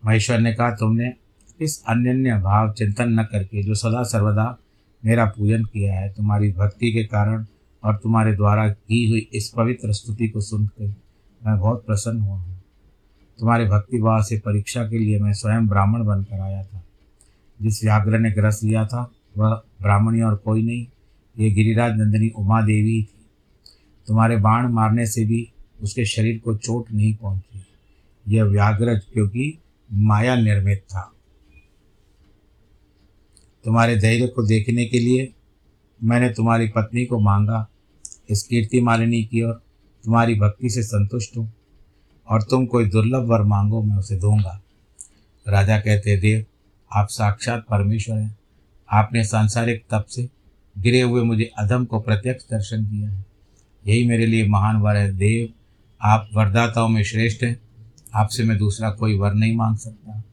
महेश्वर 0.03 0.39
ने 0.39 0.53
कहा, 0.53 0.71
तुमने 0.71 1.13
इस 1.59 1.83
अन्य 1.87 2.39
भाव 2.39 2.71
चिंतन 2.73 3.09
न 3.09 3.23
करके, 3.23 3.63
जो 3.63 3.75
सदा 3.75 4.03
सर्वदा 4.03 4.57
मेरा 5.05 5.25
पूजन 5.25 5.63
किया 5.63 5.93
है, 5.95 6.13
तुम्हारी 6.13 6.51
भक्ति 6.51 6.91
के 6.93 7.03
कारण 7.03 7.45
और 7.83 7.95
तुम्हारे 7.95 8.33
द्वारा 8.33 8.69
की 8.69 9.09
हुई 9.09 9.29
इस 9.33 9.49
पवित्र 9.49 9.93
स्तुति 9.93 10.27
को 10.27 10.41
सुनकर 10.41 10.95
मैं 11.47 11.59
बहुत 11.59 11.85
प्रसन्न 11.85 12.21
हुआ 12.21 12.37
हूँ। 12.37 12.63
तुम्हारे 13.39 13.65
भक्तिभाव 13.65 14.23
से 14.23 14.39
परीक्षा 14.39 14.83
के 14.83 14.99
लिए 14.99 15.19
मैं 15.19 15.33
स्वयं 15.33 15.67
ब्राह्मण 15.67 16.05
बनकर 16.05 16.39
आया 16.39 16.63
था। 16.63 16.83
जिस 17.61 17.83
व्याघ्र 17.83 18.19
ने 18.19 18.31
ग्रस 18.31 18.61
लिया 18.63 18.85
था, 18.85 19.11
वह 19.37 19.49
ब्राह्मणी 19.81 20.21
और 20.21 20.35
कोई 20.35 20.63
नहीं, 20.63 20.87
ये 21.39 21.51
गिरिराज 21.51 21.97
नंदिनी 21.97 22.29
उमा 22.29 22.61
देवी 22.61 23.03
थी। 23.03 23.25
तुम्हारे 24.07 24.37
बाण 24.37 24.67
मारने 24.67 25.07
से 25.07 25.25
भी 25.25 25.51
उसके 25.81 26.05
शरीर 26.05 26.39
को 26.39 26.57
चोट 26.57 26.91
नहीं 26.91 27.15
पहुँची। 27.15 27.65
यह 28.27 28.43
व्याघ्रज 28.43 29.01
क्योंकि 29.13 29.57
माया 29.93 30.35
निर्मित 30.35 30.77
था। 30.77 31.13
तुम्हारे 33.63 33.95
धैर्य 33.97 34.27
को 34.27 34.43
देखने 34.43 34.85
के 34.85 34.99
लिए 34.99 35.33
मैंने 36.03 36.29
तुम्हारी 36.29 36.67
पत्नी 36.67 37.05
को 37.05 37.19
मांगा 37.19 37.67
इस 38.31 38.43
कीर्ति 38.43 38.81
मालिनी 38.81 39.23
की 39.23 39.41
और 39.41 39.63
तुम्हारी 40.03 40.35
भक्ति 40.35 40.69
से 40.69 40.83
संतुष्ट 40.83 41.37
हूँ, 41.37 41.53
और 42.27 42.41
तुम 42.41 42.65
कोई 42.65 42.85
दुर्लभ 42.85 43.25
वर 43.25 43.41
मांगो, 43.41 43.83
मैं 43.83 43.97
उसे 43.97 44.17
दूँगा। 44.17 44.61
राजा 45.47 45.79
कहते, 45.79 46.17
देव, 46.17 46.45
आप 46.93 47.07
साक्षात 47.09 47.65
परमेश्वर 47.69 48.17
हैं। 48.17 48.37
आपने 48.91 49.23
सांसारिक 49.23 49.83
तप 49.91 50.05
से 50.09 50.29
गिरे 50.77 51.01
हुए 51.01 51.23
मुझे 51.23 51.51
अधम 51.57 51.85
को 51.85 51.99
प्रत्यक्ष 51.99 52.43
दर्शन 52.43 52.85
किया 52.85 53.09
है। 53.09 53.25
यही 53.87 54.07
मेरे 54.07 54.25
लिए 54.25 54.47
महान 54.47 54.75
वर 54.75 54.95
है। 54.95 55.13
देव, 55.13 55.49
आप 56.01 56.29
वरदाताओं 56.33 56.89
में 56.89 57.03
श्रेष्ठ 57.03 57.43
हैं। 57.43 57.61
आपसे 58.13 58.43
मैं 58.43 58.57
दूसरा 58.57 58.89
कोई 58.89 59.17
वर 59.17 59.33
नहीं 59.33 59.55
मांग 59.55 59.77
सकता। 59.77 60.23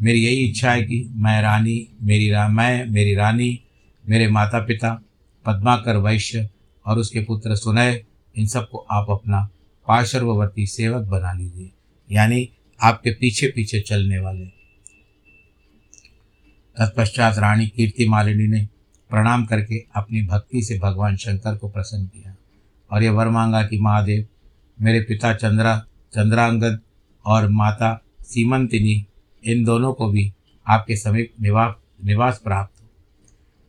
मेरी 0.00 0.18
यही 0.18 0.36
इच्छा 0.36 0.72
है 0.72 0.82
कि 0.82 1.12
मैं 1.14 1.42
रानी, 1.42 1.88
मेरी 2.02 2.30
रा, 2.30 2.48
मैं, 2.48 2.86
मेरी 2.86 3.14
रानी, 3.14 3.60
मेरे 4.08 4.28
माता 4.28 4.58
पिता 4.58 5.02
पद्माकर 5.46 5.96
वैश्य 5.96 6.50
और 6.86 6.98
उसके 6.98 7.20
पुत्र 7.20 7.54
सुनय, 7.54 8.04
इन 8.36 8.46
सबको 8.46 8.78
आप 8.78 9.06
अपना 9.10 9.48
पार्श्ववर्ती 9.88 10.66
सेवक 10.66 11.02
बना 11.04 11.32
लीजिए। 11.32 11.72
यानी 12.12 12.48
आपके 12.82 13.10
पीछे 13.10 13.46
पीछे 13.46 13.80
चलने 13.80 14.18
वाले। 14.18 14.46
तत्पश्चात 16.78 17.38
रानी 17.38 17.66
कीर्ति 17.66 18.08
मालिनी 18.08 18.46
ने 18.48 18.68
प्रणाम 19.10 19.46
करके 19.46 19.84
अपनी 19.96 20.22
भक्ति 20.22 20.62
से 20.62 20.78
भगवान 20.78 21.16
शंकर 21.16 21.56
को 21.56 21.68
प्रसन्न 21.68 22.06
किया। 22.06 22.36
और 22.90 23.02
यह 23.02 23.10
वर 23.10 23.28
मांगा 23.28 23.62
कि 23.62 23.80
महादेव, 23.80 24.26
मेरे 24.80 25.00
पिता 25.00 25.34
चंद्रा, 25.34 25.86
चंद्रांगद 26.12 26.80
और 27.26 27.48
माता 27.48 28.02
सीमंतिनी, 28.20 29.06
इन 29.44 29.64
दोनों 29.64 29.92
को 29.92 30.08
भी 30.08 30.32
आपके 30.68 30.96
समीप 30.96 31.34
निवास 31.40 31.74
निवास 32.04 32.40
प्राप्त 32.44 32.82
हो। 32.82 32.90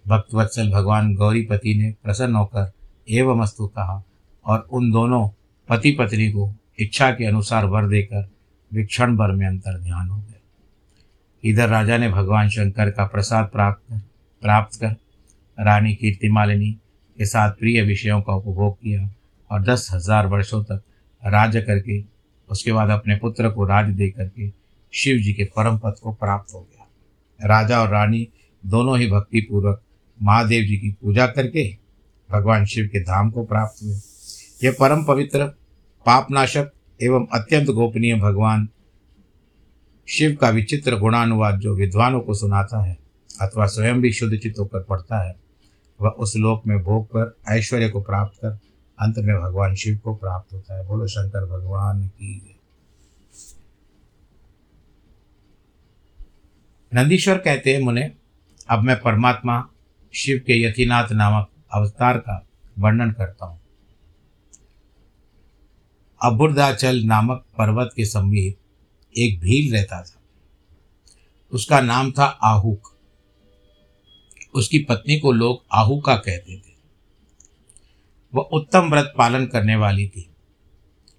भक्तवत्सल 0.08 0.72
भगवान 0.72 1.16
गौरीपति 1.16 1.76
ने 1.76 1.96
प्रसन्न 2.04 2.36
होकर 2.36 2.72
एवं 3.08 3.42
अस्तु 3.42 3.68
कहा 3.68 4.04
और 4.46 4.68
उन 4.72 4.92
दोनों 4.92 5.28
पति 5.70 5.92
पत्नी 5.92 6.30
को 6.32 6.54
इच्छा 6.80 7.12
के 7.12 7.26
अनुसार 7.26 7.66
वर 7.66 7.88
देकर 7.88 8.28
विक्षण 8.72 9.16
भर 9.18 9.32
में 9.32 9.46
अंतर 9.48 9.78
ध्यान 9.80 10.08
हो 10.08 10.18
गए। 10.18 11.50
इधर 11.50 11.70
राजा 11.70 11.98
ने 11.98 12.10
भगवान 12.10 12.50
शंकर 12.50 12.90
का 12.92 13.06
प्रसाद 13.06 13.50
प्राप्त 13.54 13.82
कर 13.84 14.02
प्राप्त 14.42 14.80
कर, 14.80 14.96
रानी 15.58 15.94
कीर्तिमालिनी 15.96 16.72
के 17.18 17.26
साथ 17.26 17.52
प्रिय 17.52 17.82
विषयों 17.82 18.22
का 18.22 18.34
उपभोग 18.34 18.76
किया 18.76 19.10
और 19.50 19.64
दस 19.64 19.90
हज़ार 19.94 20.28
वर्षों 20.28 20.64
तक 20.64 20.82
राज्य 21.24 21.62
करके, 21.62 22.04
उसके 22.50 22.72
बाद 22.72 22.90
अपने 22.90 23.16
पुत्र 23.16 23.50
को 23.50 23.66
राज 23.66 23.90
दे 23.92 24.10
करके 24.10 24.50
शिव 24.94 25.18
जी 25.18 25.34
के 25.34 25.44
परम 25.56 25.78
पद 25.78 25.96
को 26.04 26.12
प्राप्त 26.14 26.54
हो 26.54 26.60
गया। 26.62 27.48
राजा 27.48 27.80
और 27.82 27.90
रानी 27.90 28.28
दोनों 28.64 28.98
ही 29.00 29.10
भक्तिपूर्वक 29.12 29.82
महादेव 30.20 30.64
जी 30.64 30.78
की 30.78 30.92
पूजा 30.92 31.28
करके 31.28 31.68
भगवान 32.32 32.66
शिव 32.66 32.86
के 32.86 33.00
धाम 33.00 33.32
को 33.32 33.44
प्राप्त 33.46 33.84
हुए। 33.84 33.96
यह 34.64 34.76
परम 34.80 35.04
पवित्र, 35.04 35.46
पापनाशक 36.06 36.72
एवं 37.02 37.28
अत्यंत 37.34 37.70
गोपनीय 37.70 38.16
भगवान 38.16 38.68
शिव 40.08 40.38
का 40.42 40.50
विचित्र 40.50 40.98
गुणानुवाद 40.98 41.60
जो 41.60 41.76
विद्वानों 41.76 42.20
को 42.20 42.34
सुनाता 42.34 42.84
है 42.86 42.98
अथवा 43.42 43.66
स्वयं 43.66 44.02
भी 44.02 44.12
शुद्ध 44.14 44.38
चित्त 44.38 44.60
होकर 44.60 44.84
पढ़ता 44.84 45.28
है, 45.28 45.36
वह 46.02 46.10
उस 46.10 46.36
लोक 46.36 46.68
में 46.68 46.78
भोग 46.84 47.06
कर, 47.08 47.38
ऐश्वर्य 47.50 47.90
को 47.90 48.02
प्राप्त 48.02 48.38
कर, 48.38 48.58
अंत 49.00 49.18
में 49.18 49.36
भगवान 49.42 49.76
शिव 49.76 49.98
को 49.98 50.16
प्राप्त 50.16 50.54
होता 50.54 50.78
है। 50.78 50.86
बोलो, 50.86 51.08
शंकर 51.08 51.46
भगवान 51.46 52.08
की 52.08 52.60
नंदीश्वर 56.94 57.38
कहते 57.38 57.74
हैं 57.74 57.82
मुने, 57.82 58.12
अब 58.70 58.84
मैं 58.84 59.00
परमात्मा 59.02 59.70
शिव 60.14 60.38
के 60.38 60.62
यतिनाथ 60.64 61.12
नामक 61.12 61.50
अवतार 61.74 62.18
का 62.18 62.48
वर्णन 62.80 63.12
करता 63.12 63.46
हूँ। 63.46 63.62
अबुर्दाचल 66.24 67.04
नामक 67.04 67.46
पर्वत 67.58 67.90
के 67.96 68.06
समीप 68.06 68.58
एक 69.18 69.40
भील 69.40 69.74
रहता 69.74 70.02
था। 70.04 70.22
उसका 71.52 71.82
नाम 71.82 72.12
था 72.12 72.26
आहूक। 72.26 72.98
उसकी 74.56 74.80
पत्नी 74.80 75.20
को 75.20 75.32
लोग 75.32 75.64
आहूका 75.72 76.16
कहते 76.16 76.58
थे। 76.58 76.78
वह 78.36 78.44
उत्तम 78.44 78.90
व्रत 78.90 79.14
पालन 79.18 79.46
करने 79.46 79.76
वाली 79.76 80.08
थी। 80.08 80.30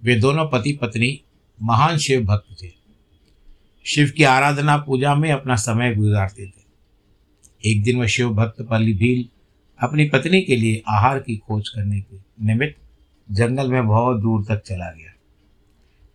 वे 0.02 0.16
दोनों 0.16 0.48
पति 0.48 0.72
पत्नी 0.72 1.22
महान 1.62 1.98
शिव 1.98 2.24
भक्त 2.24 2.62
थे। 2.62 2.70
शिव 3.84 4.12
की 4.16 4.24
आराधना 4.24 4.76
पूजा 4.76 5.14
में 5.14 5.32
अपना 5.32 5.56
समय 5.56 5.94
गुजारते 5.94 6.46
थे। 6.46 6.68
एक 7.70 7.82
दिन 7.82 8.00
वह 8.00 8.06
शिव 8.06 8.30
भक्त 8.30 8.62
पल्ली 8.62 8.94
भील 8.94 9.37
अपनी 9.80 10.04
पत्नी 10.04 10.42
के 10.42 10.56
लिए 10.56 10.82
आहार 10.88 11.18
की 11.18 11.36
खोज 11.36 11.68
करने 11.68 12.00
के 12.00 12.16
निमित्त 12.46 12.76
जंगल 13.32 13.70
में 13.70 13.86
बहुत 13.86 14.20
दूर 14.20 14.44
तक 14.48 14.62
चला 14.62 14.90
गया। 14.90 15.14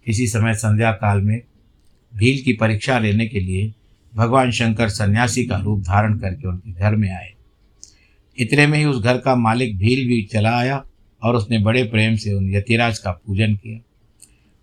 इसी 0.07 0.27
समय 0.27 0.53
संध्या 0.53 0.91
काल 0.91 1.21
में 1.21 1.41
भील 2.15 2.43
की 2.43 2.53
परीक्षा 2.53 2.99
लेने 2.99 3.27
के 3.27 3.39
लिए 3.39 3.73
भगवान 4.15 4.51
शंकर 4.51 4.89
सन्यासी 4.89 5.45
का 5.45 5.57
रूप 5.57 5.79
धारण 5.79 6.17
करके 6.19 6.47
उनके 6.47 6.71
घर 6.71 6.95
में 6.95 7.11
आए। 7.11 7.33
इतने 8.37 8.67
में 8.67 8.79
ही 8.79 8.85
उस 8.85 9.03
घर 9.03 9.17
का 9.17 9.35
मालिक 9.35 9.77
भील 9.77 10.07
भी 10.07 10.23
चला 10.23 10.57
आया 10.57 10.85
और 11.23 11.35
उसने 11.35 11.59
बड़े 11.59 11.83
प्रेम 11.83 12.15
से 12.15 12.33
उन 12.33 12.53
यतिराज 12.53 12.99
का 12.99 13.11
पूजन 13.11 13.55
किया। 13.55 13.79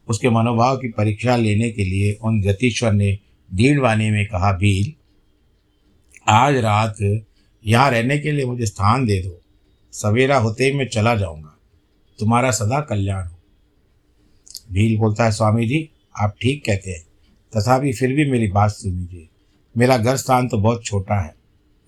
उसके 0.08 0.30
मनोभाव 0.30 0.76
की 0.76 0.88
परीक्षा 0.88 1.36
लेने 1.36 1.70
के 1.70 1.84
लिए 1.84 2.12
उन 2.12 2.42
यतीश्वर 2.44 2.92
ने 2.92 3.18
दीणवाणी 3.54 4.10
में 4.10 4.26
कहा, 4.26 4.52
भील, 4.52 4.92
आज 6.28 6.56
रात 6.56 6.96
यहाँ 7.66 7.90
रहने 7.90 8.18
के 8.18 8.32
लिए 8.32 8.44
मुझे 8.44 8.66
स्थान 8.66 9.06
दे 9.06 9.22
दो। 9.22 9.42
सवेरा 9.92 10.38
होते 10.38 10.64
ही 10.64 10.72
मैं 10.72 10.88
चला 10.88 11.14
जाऊँगा। 11.14 11.58
तुम्हारा 12.18 12.50
सदा 12.50 12.80
कल्याण 12.80 13.26
हो। 13.26 13.36
भील 14.72 14.98
बोलता 14.98 15.24
है, 15.24 15.32
स्वामी 15.32 15.66
जी, 15.66 15.90
आप 16.20 16.36
ठीक 16.40 16.64
कहते 16.64 16.90
हैं। 16.90 17.02
तथापि 17.56 17.92
फिर 17.92 18.12
भी 18.12 18.30
मेरी 18.30 18.48
बात 18.48 18.70
सुन 18.70 18.92
लीजिए। 18.92 19.28
मेरा 19.76 19.98
घर 19.98 20.16
स्थान 20.16 20.48
तो 20.48 20.58
बहुत 20.58 20.84
छोटा 20.84 21.20
है। 21.20 21.34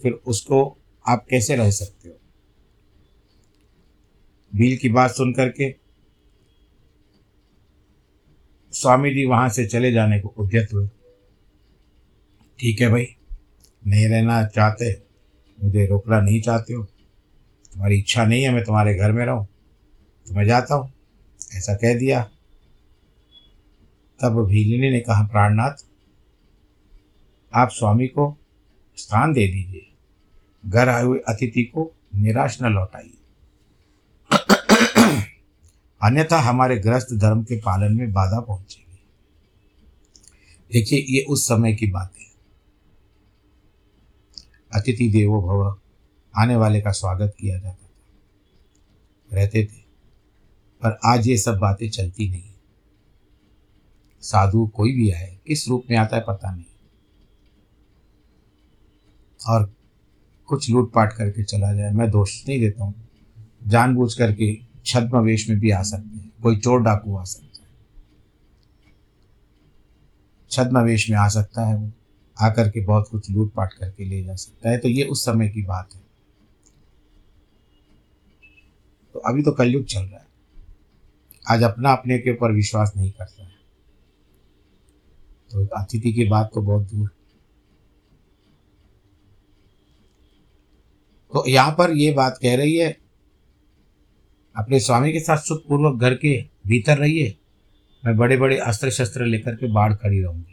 फिर 0.03 0.13
उसको 0.13 0.79
आप 1.09 1.27
कैसे 1.31 1.57
रह 1.57 1.71
सकते 1.71 2.09
हो? 2.09 2.15
भील 4.55 4.77
की 4.77 4.89
बात 4.89 5.11
सुन 5.11 5.33
करके 5.33 5.75
स्वामी 8.73 9.15
जी 9.15 9.25
वहाँ 9.25 9.49
से 9.49 9.67
चले 9.67 9.93
जाने 9.93 10.21
को 10.21 10.29
उद्यत 10.29 10.69
हुए। 10.73 10.89
ठीक 12.59 12.81
है 12.81 12.89
भाई, 12.89 13.07
नहीं 13.87 14.09
रहना 14.09 14.47
चाहते 14.47 15.12
मुझे 15.63 15.87
रोकना 15.87 16.21
नहीं 16.21 16.43
चाहते 16.43 16.75
हो। 16.75 16.85
तुम्हारी 17.73 17.99
इच्छा 17.99 18.25
नहीं 18.25 18.43
है, 18.43 18.51
मैं 18.51 18.65
तुम्हारे 18.65 18.95
घर 18.95 19.13
में 19.13 19.27
रहूँ। 19.27 19.49
तो 20.29 20.35
मैं 20.35 20.45
जाता 20.45 20.75
हूँ। 20.75 20.93
ऐसा 21.55 21.75
कह 21.75 21.99
दिया। 21.99 22.31
तब 24.21 24.47
भीलिनी 24.47 24.91
ने 24.91 25.01
कहा, 25.01 25.23
प्राणनाथ, 25.27 25.87
आप 27.55 27.69
स्वामी 27.69 28.07
को 28.07 28.39
स्थान 28.97 29.33
दे 29.33 29.49
दीजिए। 29.49 29.87
घर 30.67 30.89
आए 30.89 31.03
हुए 31.03 31.19
अतिथि 31.29 31.63
को 31.63 31.95
निराश 32.15 32.63
न 32.63 32.67
लौटाइए। 32.67 33.19
अन्यथा 36.03 36.41
हमारे 36.41 36.79
ग्रस्त 36.79 37.09
धर्म 37.13 37.43
के 37.43 37.57
पालन 37.57 37.97
में 37.97 38.13
बाधा 38.13 38.41
पहुंचेगी। 38.41 38.99
देखिए, 40.73 41.07
ये 41.09 41.25
उस 41.29 41.45
समय 41.45 41.75
की 41.75 41.87
बात 41.87 42.13
है। 42.21 42.32
अतिथि 44.75 45.09
देवो 45.11 45.41
भव। 45.43 45.79
आने 46.35 46.57
वाले 46.57 46.81
का 46.81 46.91
स्वागत 46.91 47.35
किया 47.41 47.59
जाता 47.59 47.75
था। 47.75 49.37
रहते 49.37 49.65
थे, 49.65 49.81
पर 50.83 50.99
आज 51.05 51.29
ये 51.29 51.37
सब 51.39 51.59
बातें 51.59 51.91
चलती 51.91 52.29
नहीं 52.31 52.51
साधु 54.23 54.67
कोई 54.67 54.93
भी 54.93 55.11
आए 55.11 55.39
किस 55.47 55.69
रूप 55.69 55.85
में 55.91 55.97
आता 55.97 56.17
है 56.17 56.23
पता 56.29 56.55
नहीं। 56.55 56.65
और 59.49 59.75
कुछ 60.47 60.71
लूटपाट 60.71 61.13
करके 61.13 61.45
चला 61.45 61.73
जाए, 61.73 61.91
मैं 61.91 62.11
दोष 62.11 62.49
नहीं 62.49 62.61
देता 62.61 62.85
हूँ। 62.85 63.09
जानबूझ 63.67 64.15
करके 64.15 64.59
छद्म 64.87 65.19
वेश 65.19 65.49
में 65.49 65.59
भी 65.59 65.71
आ 65.71 65.83
सकते 65.83 66.17
हैं, 66.17 66.33
कोई 66.43 66.57
चोर 66.57 66.83
डाकू 66.83 67.17
आ 67.17 67.25
सकता 67.25 67.63
है। 67.63 67.69
छद्म 70.51 70.79
वेश 70.79 71.11
में 71.11 71.17
आ 71.17 71.29
सकता 71.29 71.67
है 71.67 71.77
वो। 71.77 71.93
आकर 72.37 72.69
के 72.69 72.85
बहुत 72.85 73.09
कुछ 73.11 73.31
लूटपाट 73.31 73.73
करके 73.73 74.05
ले 74.05 74.23
जा 74.23 74.35
सकता 74.35 74.71
है। 74.71 74.79
तो 74.79 74.89
ये 74.89 75.05
उस 75.05 75.25
समय 75.25 75.49
की 75.49 75.63
बात 75.63 75.95
है। 75.95 76.01
तो 79.15 79.19
अभी 79.19 79.43
तो 79.43 79.53
कलयुग 79.53 79.85
चल 79.85 80.01
रहा 80.01 80.21
है। 80.21 80.27
आज 81.51 81.63
अपना 81.63 81.93
अपने 81.93 82.19
के 82.19 82.33
ऊपर 82.33 82.53
विश्वास 82.53 82.93
नहीं 82.97 83.11
करता 83.11 83.45
है। 83.45 83.51
तो 85.51 85.67
अतिथि 85.67 86.13
की 86.13 86.25
बात 86.25 86.51
तो 86.55 86.63
बहुत 86.63 86.93
दूर। 86.93 87.09
तो 91.33 91.45
यहाँ 91.49 91.73
पर 91.73 91.91
ये 91.91 92.13
बात 92.13 92.39
कह 92.43 92.57
रही 92.57 92.77
है, 92.77 92.97
अपने 94.57 94.81
स्वामी 94.81 95.13
के 95.13 95.21
साथ 95.21 95.39
सुखपूर्वक 95.39 96.01
घर 96.01 96.15
के 96.15 96.37
भीतर 96.67 96.99
रहिए। 96.99 97.37
मैं 98.05 98.17
बड़े 98.17 98.37
बड़े 98.37 98.59
अस्त्र 98.59 98.91
शस्त्र 98.91 99.27
लेकर 99.27 99.55
के 99.55 99.73
बाढ़ 99.73 99.95
खड़ी 99.95 100.21
रहूँगी। 100.21 100.52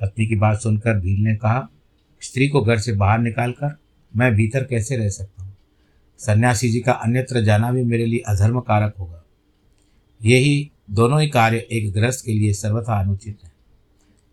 पत्नी 0.00 0.26
की 0.26 0.36
बात 0.36 0.60
सुनकर 0.60 0.98
भील 0.98 1.20
ने 1.20 1.36
कहा, 1.36 1.68
स्त्री 2.20 2.48
को 2.48 2.60
घर 2.60 2.78
से 2.78 2.92
बाहर 2.92 3.18
निकाल 3.18 3.52
कर 3.52 3.78
मैं 4.16 4.34
भीतर 4.34 4.64
कैसे 4.64 4.96
रह 4.96 5.08
सकता 5.08 5.42
हूँ? 5.42 5.56
सन्यासी 6.18 6.70
जी 6.70 6.80
का 6.80 6.92
अन्यत्र 6.92 7.40
जाना 7.40 7.72
भी 7.72 7.84
मेरे 7.84 8.06
लिए 8.06 8.18
अधर्म 8.18 8.60
कारक 8.60 8.94
होगा 8.98 9.22
यही 10.24 10.70
दोनों 10.90 11.20
ही 11.20 11.28
कार्य 11.28 11.56
एक 11.56 11.92
गृहस्थ 11.92 12.24
के 12.24 12.32
लिए 12.32 12.52
सर्वथा 12.52 13.00
अनुचित 13.00 13.38
है। 13.44 13.52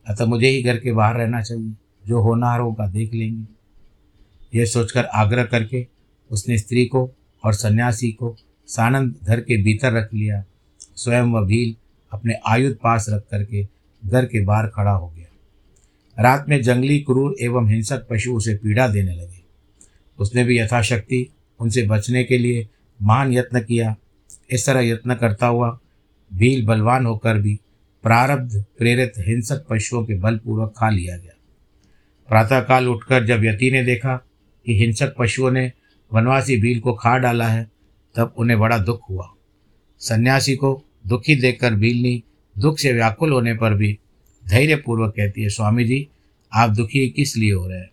अतः 0.07 0.25
मुझे 0.25 0.47
ही 0.47 0.63
घर 0.63 0.77
के 0.77 0.91
बाहर 0.91 1.17
रहना 1.17 1.41
चाहिए। 1.41 1.73
जो 2.07 2.21
होना 2.21 2.55
होगा 2.55 2.87
देख 2.87 3.13
लेंगे। 3.13 3.53
यह 4.59 4.65
सोचकर 4.65 5.05
आग्रह 5.05 5.43
करके 5.43 5.87
उसने 6.31 6.57
स्त्री 6.57 6.85
को 6.85 7.11
और 7.43 7.53
सन्यासी 7.53 8.11
को 8.11 8.35
सानंद 8.67 9.15
घर 9.23 9.39
के 9.39 9.63
भीतर 9.63 9.93
रख 9.93 10.13
लिया। 10.13 10.43
स्वयं 10.95 11.23
वह 11.23 11.41
भील 11.41 11.75
अपने 12.11 12.33
आयुध 12.47 12.77
पास 12.83 13.05
रख 13.09 13.27
करके 13.31 13.67
घर 14.05 14.25
के 14.25 14.41
बाहर 14.41 14.67
खड़ा 14.67 14.91
हो 14.91 15.09
गया। 15.09 15.32
रात 16.19 16.45
में 16.49 16.61
जंगली 16.61 16.99
क्रूर 16.99 17.35
एवं 17.41 17.69
हिंसक 17.69 18.07
पशु 18.09 18.33
उसे 18.33 18.55
पीड़ा 18.55 18.87
देने 18.87 19.15
लगे। 19.15 19.43
उसने 20.19 20.43
भी 20.43 20.59
यथाशक्ति 20.59 21.27
उनसे 21.59 21.83
बचने 21.83 22.23
के 22.23 22.37
लिए 22.37 22.67
महान 23.01 23.33
यत्न 23.33 23.59
किया। 23.59 23.95
इस 24.49 24.65
तरह 24.65 24.79
यत्न 24.79 25.15
करता 25.15 25.47
हुआ 25.47 25.79
भील 26.33 26.65
बलवान 26.65 27.05
होकर 27.05 27.37
भी 27.37 27.59
प्रारब्ध 28.03 28.65
प्रेरित 28.77 29.13
हिंसक 29.17 29.65
पशुओं 29.69 30.05
के 30.05 30.15
बलपूर्वक 30.19 30.73
खा 30.77 30.89
लिया 30.89 31.17
गया। 31.17 31.37
प्रातःकाल 32.27 32.87
उठकर 32.87 33.25
जब 33.25 33.43
यति 33.43 33.71
ने 33.71 33.83
देखा 33.83 34.15
कि 34.65 34.79
हिंसक 34.79 35.15
पशुओं 35.19 35.51
ने 35.51 35.71
वनवासी 36.13 36.57
भील 36.57 36.79
को 36.79 36.93
खा 36.93 37.17
डाला 37.17 37.47
है, 37.47 37.71
तब 38.15 38.33
उन्हें 38.37 38.59
बड़ा 38.59 38.77
दुख 38.77 39.01
हुआ। 39.09 39.29
सन्यासी 39.99 40.55
को 40.55 40.83
दुखी 41.07 41.35
देखकर 41.35 41.73
भीलनी 41.73 42.23
दुख 42.57 42.79
से 42.79 42.93
व्याकुल 42.93 43.31
होने 43.31 43.53
पर 43.53 43.73
भी 43.73 43.99
धैर्यपूर्वक 44.43 45.13
कहती 45.17 45.43
है 45.43 45.49
स्वामी 45.49 45.83
जी 45.85 46.07
आप 46.51 46.69
दुखी 46.69 47.07
किस 47.09 47.35
लिए 47.37 47.51
हो 47.51 47.67
रहे 47.67 47.79
हैं? 47.79 47.89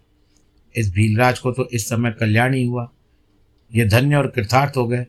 इस 0.74 0.92
भीलराज 0.92 1.38
को 1.38 1.52
तो 1.52 1.68
इस 1.72 1.88
समय 1.88 2.10
कल्याण 2.10 2.54
ही 2.54 2.64
हुआ। 2.64 2.90
ये 3.72 3.84
धन्य 3.84 4.16
और 4.16 4.26
कृतार्थ 4.26 4.76
हो 4.76 4.86
गए, 4.88 5.06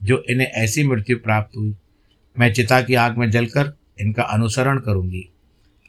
जो 0.00 0.22
इन्हें 0.30 0.46
ऐसी 0.46 0.84
मृत्यु 0.84 1.16
प्राप्त 1.16 1.56
हुई। 1.56 1.74
मैं 2.36 2.52
चिता 2.52 2.80
की 2.82 2.94
आग 2.94 3.18
में 3.18 3.30
जलकर 3.30 3.72
इनका 4.00 4.22
अनुसरण 4.22 4.78
करूँगी। 4.78 5.28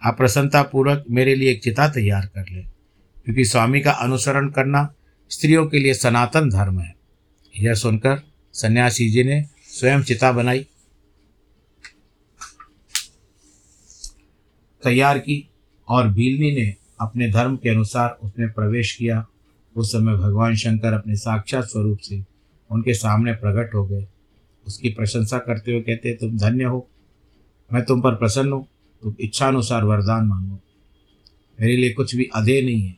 आप 0.02 0.18
प्रसन्नतापूर्वक 0.18 1.06
मेरे 1.10 1.36
लिए 1.36 1.52
एक 1.52 1.64
चिता 1.64 1.88
तैयार 1.90 2.26
कर 2.26 2.46
ले, 2.52 2.62
क्योंकि 2.62 3.46
स्वामी 3.46 3.82
का 3.82 3.92
अनुसरण 3.92 4.50
करना 4.50 4.94
स्त्रियों 5.32 5.66
के 5.68 5.80
लिए 5.80 5.94
सनातन 5.94 6.50
धर्म 6.50 6.80
है। 6.80 6.94
यह 7.54 7.74
सुनकर 7.74 8.22
सन्यासी 8.54 9.10
जी 9.10 9.24
ने 9.24 9.44
स्वयं 9.70 10.04
चिता 10.04 10.32
बनाई। 10.32 10.66
तैयार 14.84 15.20
की 15.20 15.50
और 15.88 16.08
भीलनी 16.08 16.52
ने 16.52 16.76
अपने 17.02 17.32
धर्म 17.32 17.56
के 17.56 17.70
अनुसार 17.70 18.18
उसमें 18.24 18.52
प्रवेश 18.52 18.96
किया। 18.96 19.28
उस 19.76 19.92
समय 19.92 20.18
भगवान 20.18 20.56
शंकर 20.56 20.94
अपने 20.94 21.16
साक्षात 21.16 21.64
स्वरूप 21.64 21.98
से 21.98 22.24
उनके 22.72 22.94
सामने 22.94 23.34
प्रकट 23.34 23.76
हो 23.76 23.86
गए। 23.86 24.08
उसकी 24.68 24.90
प्रशंसा 24.90 25.38
करते 25.38 25.72
हुए 25.72 25.82
कहते, 25.82 26.14
तुम 26.14 26.38
धन्य 26.38 26.64
हो। 26.64 26.88
मैं 27.74 27.86
तुम 27.86 28.02
पर 28.02 28.16
प्रसन्न 28.16 28.52
हूँ। 28.52 28.68
तुम 29.04 29.16
इच्छानुसार 29.20 29.84
वरदान 29.84 30.26
मांगो। 30.26 30.60
मेरे 31.62 31.78
लिए 31.78 31.94
कुछ 31.94 32.16
भी 32.16 32.30
अधे 32.36 32.62
नहीं 32.62 32.82
है। 32.82 32.98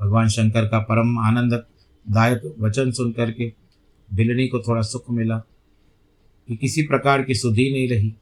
भगवान 0.00 0.28
शंकर 0.28 0.68
का 0.68 0.78
परम 0.78 1.18
आनंद 1.18 1.64
दायक 2.10 2.54
वचन 2.60 2.90
सुन 2.90 3.12
करके 3.12 3.52
बिलनी 4.14 4.48
को 4.48 4.58
थोड़ा 4.58 4.82
सुख 4.82 5.10
मिला 5.10 5.38
कि 6.48 6.56
किसी 6.56 6.82
प्रकार 6.82 7.22
की 7.22 7.34
सुधि 7.34 7.70
नहीं 7.72 7.88
रही। 7.88 8.14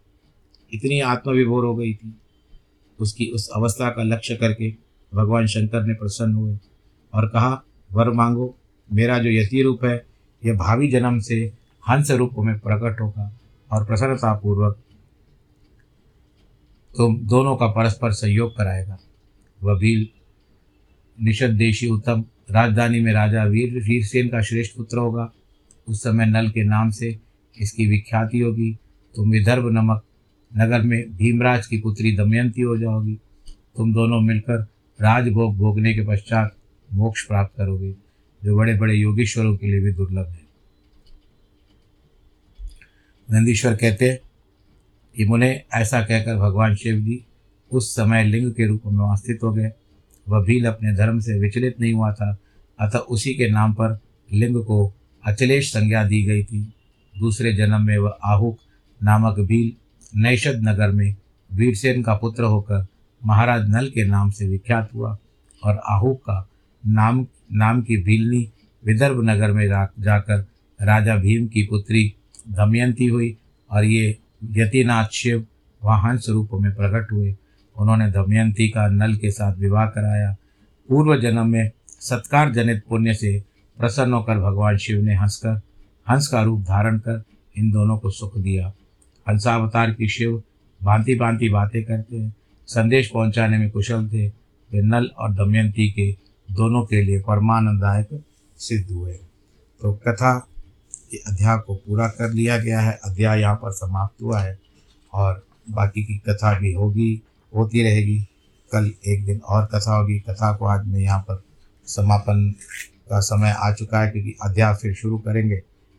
इतनी 0.73 1.01
आत्मविभोर 1.01 1.65
हो 1.65 1.77
गई 1.77 1.95
थी। 1.95 2.15
उसकी 3.01 3.27
उस 3.27 3.49
अवस्था 3.57 3.91
का 3.91 4.03
लक्ष्य 4.03 4.37
करके 4.37 4.75
भगवान 5.15 5.47
शंकर 5.47 5.87
ने 5.87 5.95
प्रसन्न 5.95 6.35
हुए 6.35 6.59
और 7.15 7.29
कहा, 7.29 7.63
वर 7.93 8.11
मांगो, 8.11 8.59
मेरा 8.93 9.19
जो 9.19 9.31
यति 9.31 9.63
रूप 9.63 9.85
है 9.85 10.07
यह 10.45 10.55
भावी 10.55 10.89
जन्म 10.89 11.19
से 11.19 11.53
हंस 11.89 12.11
रूप 12.11 12.31
में 12.39 12.59
प्रकट 12.59 13.01
होगा 13.01 13.39
और 13.73 13.85
प्रसन्नतापूर्वक 13.85 14.79
तुम 16.97 17.19
दोनों 17.19 17.57
का 17.57 17.67
परस्पर 17.67 18.13
सहयोग 18.13 18.57
कराएगा। 18.57 18.99
वह 19.63 19.79
भील 19.79 20.09
निषद 21.23 21.51
देशी 21.51 21.89
उत्तम, 21.89 22.25
राजधानी 22.51 23.01
में 23.01 23.13
राजा 23.13 23.45
वीर, 23.45 23.83
वीरसेन 23.83 24.29
का 24.29 24.43
श्रेष्ठ 24.43 24.77
पुत्र 24.77 24.99
होगा। 24.99 25.33
उस 25.89 26.03
समय 26.03 26.27
नल 26.27 26.51
के 26.51 26.65
नाम 26.65 26.91
से 26.91 27.19
इसकी 27.61 27.87
विख्याति 27.87 28.39
होगी। 28.39 28.79
तुम 29.17 29.31
विदर्भ 29.31 29.65
नमक 29.73 30.05
नगर 30.57 30.83
में 30.83 31.17
भीमराज 31.17 31.67
की 31.67 31.79
पुत्री 31.79 32.17
दमयंती 32.17 32.63
हो 32.63 32.77
जाओगी। 32.79 33.15
तुम 33.77 33.93
दोनों 33.95 34.21
मिलकर 34.21 34.61
राजभोग 35.01 35.57
भोगने 35.57 35.95
के 35.95 36.07
पश्चात 36.07 36.57
मोक्ष 36.93 37.27
प्राप्त 37.27 37.57
करोगे, 37.57 37.95
जो 38.43 38.57
बड़े 38.57 38.75
बड़े 38.75 38.95
योगेश्वरों 38.95 39.57
के 39.57 39.67
लिए 39.67 39.81
भी 39.81 39.93
दुर्लभ 39.93 40.29
है। 40.29 40.43
नंदीश्वर 43.31 43.75
कहते 43.75 44.21
कि 45.17 45.25
मुने 45.25 45.63
ऐसा 45.75 46.03
कहकर 46.03 46.37
भगवान 46.37 46.75
शिव 46.75 47.01
जी 47.01 47.25
उस 47.71 47.97
समय 47.97 48.25
लिंग 48.25 48.53
के 48.53 48.67
रूप 48.67 48.83
में 48.87 48.99
वहाँ 48.99 49.17
स्थित 49.17 49.39
हो 49.43 49.53
गए। 49.53 49.71
वह 50.29 50.45
भील 50.45 50.67
अपने 50.67 50.95
धर्म 50.95 51.21
से 51.21 51.39
विचलित 51.39 51.81
नहीं 51.81 51.93
हुआ 51.93 52.13
था, 52.13 52.37
अतः 52.81 52.99
उसी 52.99 53.35
के 53.35 53.51
नाम 53.51 53.73
पर 53.73 53.99
लिंग 54.33 54.57
को 54.65 54.93
अचलेश 55.25 55.73
संज्ञा 55.73 56.05
दी 56.05 56.23
गई 56.23 56.43
थी। 56.45 56.73
दूसरे 57.19 57.53
जन्म 57.55 57.83
में 57.83 57.99
वह 57.99 58.17
आहुक 58.25 58.59
नामक 59.03 59.41
भील 59.41 59.73
नैशद 60.17 60.61
नगर 60.69 60.91
में 60.91 61.15
वीरसेन 61.53 62.03
का 62.03 62.15
पुत्र 62.15 62.43
होकर 62.43 62.87
महाराज 63.27 63.69
नल 63.69 63.89
के 63.89 64.05
नाम 64.07 64.31
से 64.31 64.49
विख्यात 64.49 64.91
हुआ 64.95 65.17
और 65.65 65.81
आहू 65.91 66.15
का 66.15 66.49
नाम 66.87 67.27
नाम 67.53 67.83
की 67.83 67.97
भीलनी 67.97 68.49
विदर्भ 68.85 69.21
नगर 69.25 69.53
में 69.53 69.67
जाकर 70.01 70.39
राजा 70.83 71.17
भीम 71.17 71.47
की 71.47 71.63
पुत्री 71.63 72.15
दमयंती 72.49 73.07
हुई 73.07 73.37
और 73.71 73.85
ये 73.85 74.19
यतिनाथ 74.51 75.09
शिव 75.13 75.47
वहाँ 75.85 76.11
हंस 76.11 76.27
रूप 76.29 76.51
में 76.55 76.75
प्रकट 76.75 77.13
हुए। 77.13 77.37
उन्होंने 77.77 78.11
दमयंती 78.11 78.69
का 78.69 78.89
नल 78.89 79.15
के 79.17 79.31
साथ 79.31 79.57
विवाह 79.57 79.87
कराया। 79.87 80.37
पूर्व 80.89 81.21
जन्म 81.21 81.49
में 81.49 81.71
सत्कार 81.89 82.53
जनित 82.53 82.83
पुण्य 82.89 83.15
से 83.15 83.43
प्रसन्न 83.79 84.13
होकर 84.13 84.39
भगवान 84.39 84.77
शिव 84.77 85.03
ने 85.03 85.15
हंसकर, 85.15 85.61
हंस 86.11 86.29
का 86.29 86.43
रूप 86.43 86.61
धारण 86.61 86.99
कर 86.99 87.23
इन 87.57 87.71
दोनों 87.71 87.99
को 87.99 88.11
सुख 88.11 88.39
दिया। 88.39 88.73
हंसावतार 89.29 89.91
की 89.91 90.09
शिव 90.09 90.43
भांति 90.83 91.15
भांति 91.15 91.49
बातें 91.49 91.85
करते 91.85 92.17
हैं। 92.17 92.35
संदेश 92.67 93.11
पहुँचाने 93.15 93.59
में 93.59 93.71
कुशल 93.71 94.09
थे, 94.09 94.29
वे 94.29 94.83
नल 94.83 95.11
और 95.19 95.33
दमयंती 95.35 95.91
के 95.91 96.11
दोनों 96.49 96.85
के 96.85 97.03
लिए 97.03 97.21
परमानंददायक 97.21 98.25
सिद्ध 98.59 98.91
हुए। 98.91 99.13
तो 99.81 99.93
कथा 100.09 100.39
के 101.11 101.17
अध्याय 101.17 101.59
को 101.59 101.75
पूरा 101.75 102.09
कर 102.09 102.31
लिया 102.31 102.59
गया 102.59 102.81
है। 102.81 102.99
अध्याय 103.05 103.41
यहाँ 103.41 103.55
पर 103.55 103.73
समाप्त 103.73 104.23
हुआ 104.23 104.41
है 104.41 104.59
और 105.13 105.47
बाकी 105.71 106.05
की 106.05 106.19
कथा 106.19 106.59
भी 106.59 106.73
होगी, 106.73 107.23
होती 107.55 107.83
रहेगी। 107.83 108.21
कल 108.73 108.91
एक 109.07 109.25
दिन 109.25 109.41
और 109.41 109.67
कथा 109.67 109.97
होगी। 109.97 110.19
कथा 110.19 110.53
को 110.53 110.65
आज 110.65 110.87
मैं 110.87 111.01
यहाँ 111.01 111.21
पर 111.21 111.43
समापन 111.87 112.51
का 113.11 113.21
समय 113.21 113.55
आ 113.59 113.73
चुका 113.73 114.01
है 114.01 114.11
क्योंकि 114.11 114.35
अध्याय 114.43 114.75
फिर 114.75 114.95
शुरू 114.95 115.19
करेंगे 115.19 115.57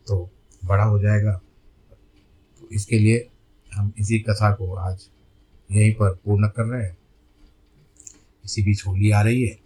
तो 0.07 0.29
बड़ा 0.65 0.83
हो 0.83 0.99
जाएगा। 0.99 1.39
तो 2.65 2.75
इसके 2.75 2.99
लिए 2.99 3.28
हम 3.73 3.91
इसी 3.97 4.19
कथा 4.19 4.51
को 4.51 4.73
आज 4.73 4.99
यहीं 5.71 5.93
पर 5.93 6.10
पूर्ण 6.25 6.47
कर 6.47 6.63
रहे 6.63 6.84
हैं। 6.84 6.97
इसी 8.45 8.63
बीच 8.63 8.84
होली 8.88 9.12
आ 9.12 9.21
रही 9.21 9.43
है 9.43 9.60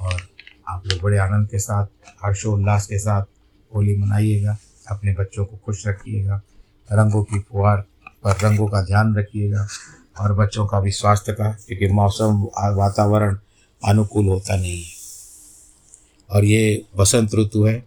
और 0.00 0.22
आप 0.68 0.86
लोग 0.86 1.00
बड़े 1.00 1.18
आनंद 1.18 1.48
के 1.48 1.58
साथ, 1.58 1.86
हर्षोल्लास 2.24 2.86
के 2.86 2.98
साथ 2.98 3.24
होली 3.74 3.96
मनाइएगा। 3.96 4.56
अपने 4.90 5.12
बच्चों 5.14 5.44
को 5.44 5.56
खुश 5.56 5.86
रखिएगा। 5.86 6.40
रंगों 6.92 7.24
की 7.24 7.38
फुहार 7.38 7.84
पर 8.24 8.36
रंगों 8.44 8.68
का 8.68 8.82
ध्यान 8.82 9.14
रखिएगा 9.16 9.66
और 10.20 10.32
बच्चों 10.34 10.66
का 10.66 10.80
भी 10.80 10.90
स्वास्थ्य 10.90 11.32
का, 11.32 11.50
क्योंकि 11.66 11.88
मौसम, 11.88 12.48
वातावरण 12.76 13.38
अनुकूल 13.84 14.26
होता 14.26 14.56
नहीं 14.56 14.82
है। 14.82 14.90
और 16.30 16.44
ये 16.44 16.84
बसंत 16.96 17.34
ऋतु 17.34 17.64
है। 17.64 17.84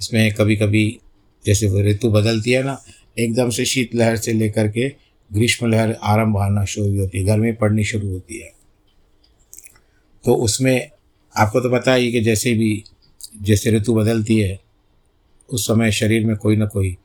इसमें 0.00 0.34
कभी 0.34 0.56
कभी 0.56 1.00
जैसे 1.46 1.82
ऋतु 1.82 2.10
बदलती 2.10 2.52
है 2.52 2.62
ना 2.62 2.78
एकदम 3.18 3.50
से 3.50 3.64
शीतलहर 3.64 4.16
से 4.16 4.32
लेकर 4.32 4.68
के 4.68 4.88
ग्रीष्म 5.32 5.66
लहर 5.66 5.92
आरंभ 5.92 6.36
आना 6.36 6.64
शुरू 6.64 7.00
होती 7.00 7.18
है। 7.18 7.24
गर्मी 7.24 7.52
पड़नी 7.52 7.84
शुरू 7.84 8.08
होती 8.08 8.38
है। 8.38 8.52
तो 10.24 10.34
उसमें 10.34 10.90
आपको 11.36 11.60
तो 11.60 11.70
पता 11.70 11.94
ही 11.94 12.12
कि 12.12 12.20
जैसे 12.20 12.52
भी, 12.52 12.84
जैसे 13.42 13.70
ऋतु 13.70 13.94
बदलती 13.94 14.40
है, 14.40 14.60
उस 15.50 15.66
समय 15.66 15.92
शरीर 15.92 16.26
में 16.26 16.36
कोई 16.36 16.56
ना 16.56 16.66
कोई 16.66 16.96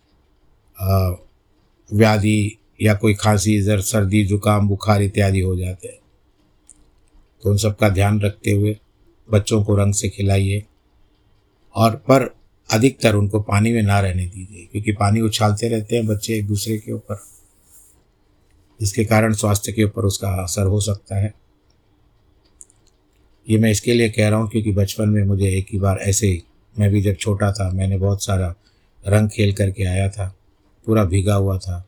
व्याधि 1.93 2.57
या 2.81 2.93
कोई 2.93 3.13
खांसी, 3.13 3.61
जर, 3.61 3.81
सर्दी, 3.81 4.25
जुकाम, 4.25 4.67
बुखार 4.67 5.01
इत्यादि 5.01 5.39
हो 5.39 5.55
जाते 5.55 5.87
हैं। 5.87 5.99
तो 7.43 7.49
उन 7.49 7.57
सब 7.57 7.77
का 7.77 7.89
ध्यान 7.89 8.21
रखते 8.21 8.51
हुए 8.51 8.77
बच्चों 9.31 9.63
को 9.63 9.75
रंग 9.75 9.93
से 9.93 10.09
खिलाइए। 10.09 10.63
और 11.75 11.95
पर 11.95 12.40
अधिकतर 12.71 13.15
उनको 13.15 13.39
पानी 13.41 13.71
में 13.73 13.81
ना 13.81 13.99
रहने 13.99 14.25
दीजिए, 14.25 14.65
क्योंकि 14.71 14.91
पानी 14.91 15.21
उछालते 15.21 15.67
रहते 15.69 15.95
हैं 15.95 16.05
बच्चे 16.07 16.33
एक 16.33 16.47
दूसरे 16.47 16.77
के 16.77 16.91
ऊपर। 16.91 17.23
जिसके 18.79 19.05
कारण 19.05 19.33
स्वास्थ्य 19.33 19.71
के 19.71 19.83
ऊपर 19.83 20.05
उसका 20.05 20.29
असर 20.43 20.65
हो 20.65 20.79
सकता 20.79 21.15
है। 21.15 21.33
ये 23.47 23.57
मैं 23.57 23.71
इसके 23.71 23.93
लिए 23.93 24.09
कह 24.09 24.29
रहा 24.29 24.39
हूँ, 24.39 24.49
क्योंकि 24.49 24.71
बचपन 24.71 25.09
में 25.09 25.23
मुझे 25.23 25.49
एक 25.49 25.67
ही 25.73 25.79
बार 25.79 25.97
ऐसे 25.97 26.27
ही, 26.27 26.41
मैं 26.75 26.89
भी 26.89 27.01
जब 27.01 27.15
छोटा 27.15 27.51
था, 27.51 27.69
मैंने 27.71 27.97
बहुत 27.97 28.23
सारा 28.23 28.53
रंग 29.03 29.29
खेल 29.29 29.53
करके 29.53 29.83
आया 29.83 30.09
था, 30.09 30.35
पूरा 30.87 31.03
भीगा 31.05 31.35
हुआ 31.35 31.57
था, 31.57 31.85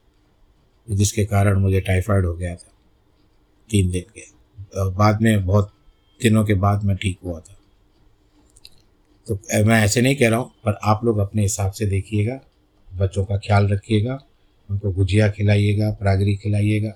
जिसके 0.87 1.25
कारण 1.25 1.59
मुझे 1.59 1.79
टाइफाइड 1.81 2.25
हो 2.25 2.33
गया 2.33 2.55
था। 2.55 2.71
तीन 3.69 3.91
दिन 3.91 4.03
के 4.15 4.89
बाद 4.91 5.21
में, 5.21 5.45
बहुत 5.45 5.71
दिनों 6.21 6.43
के 6.45 6.53
बाद 6.53 6.83
मैं 6.83 6.95
ठीक 6.97 7.17
हुआ 7.25 7.39
था। 7.39 7.57
तो 9.27 9.39
मैं 9.65 9.83
ऐसे 9.83 10.01
नहीं 10.01 10.15
कह 10.15 10.29
रहा 10.29 10.39
हूँ, 10.39 10.51
पर 10.65 10.79
आप 10.83 11.01
लोग 11.03 11.17
अपने 11.17 11.41
हिसाब 11.41 11.71
से 11.71 11.86
देखिएगा, 11.86 12.39
बच्चों 12.95 13.25
का 13.25 13.38
ख्याल 13.38 13.67
रखिएगा, 13.67 14.19
उनको 14.71 14.91
गुजिया 14.91 15.29
खिलाइएगा, 15.29 15.91
प्रागरी 15.91 16.36
खिलाइएगा। 16.36 16.93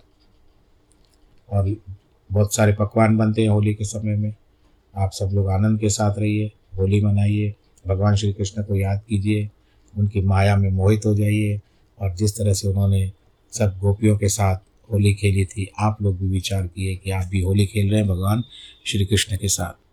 और 1.49 1.77
बहुत 2.31 2.55
सारे 2.55 2.73
पकवान 2.73 3.17
बनते 3.17 3.41
हैं 3.41 3.49
होली 3.49 3.73
के 3.73 3.85
समय 3.85 4.15
में। 4.15 4.33
आप 4.97 5.11
सब 5.11 5.29
लोग 5.33 5.49
आनंद 5.49 5.79
के 5.79 5.89
साथ 5.89 6.19
रहिए, 6.19 6.51
होली 6.77 7.01
मनाइए, 7.01 7.55
भगवान 7.87 8.15
श्री 8.15 8.33
कृष्ण 8.33 8.63
को 8.63 8.75
याद 8.75 9.01
कीजिए, 9.09 9.49
उनकी 9.97 10.21
माया 10.21 10.55
में 10.55 10.69
मोहित 10.69 11.05
हो 11.05 11.15
जाइए, 11.15 11.61
और 12.01 12.15
जिस 12.15 12.37
तरह 12.37 12.53
से 12.53 12.67
उन्होंने 12.67 13.11
सब 13.53 13.79
गोपियों 13.79 14.17
के 14.17 14.29
साथ 14.29 14.55
होली 14.91 15.13
खेली 15.13 15.45
थी, 15.45 15.71
आप 15.79 16.01
लोग 16.01 16.19
भी 16.19 16.27
विचार 16.27 16.67
किए 16.67 16.95
कि 16.95 17.11
आप 17.11 17.25
भी 17.25 17.41
होली 17.41 17.65
खेल 17.65 17.91
रहे 17.91 17.99
हैं, 17.99 18.09
भगवान 18.09 18.43
श्री 18.85 19.05
कृष्ण 19.05 19.37
के 19.37 19.47
साथ। 19.47 19.86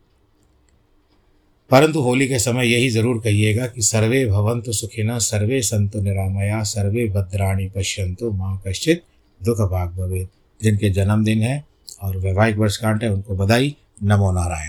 परंतु 1.71 2.01
होली 2.01 2.29
के 2.29 2.39
समय 2.39 2.67
यही 2.67 2.91
ज़रूर 2.91 3.19
कहिएगा 3.19 3.67
कि 3.67 3.83
सर्वे 3.83 4.27
भवंतु 4.27 4.73
सुखिना 4.73 5.19
सर्वे 5.19 5.63
संतु 5.63 6.01
निरामया, 6.01 6.63
सर्वे 6.63 7.09
भद्राणी 7.09 7.69
पश्यंतु 7.69 8.31
माँ 8.31 8.63
कश्चित 8.69 9.03
दुख 9.45 9.57
भाग 9.57 9.89
भवे 9.89 10.29
जिनके 10.63 10.91
जन्मदिन 10.91 11.43
है 11.43 11.65
और 12.03 12.17
वैवाहिक 12.17 12.57
वर्षकांठ 12.57 13.03
है, 13.03 13.13
उनको 13.13 13.37
बधाई। 13.37 13.77
नमो 14.03 14.33
नारायण। 14.33 14.63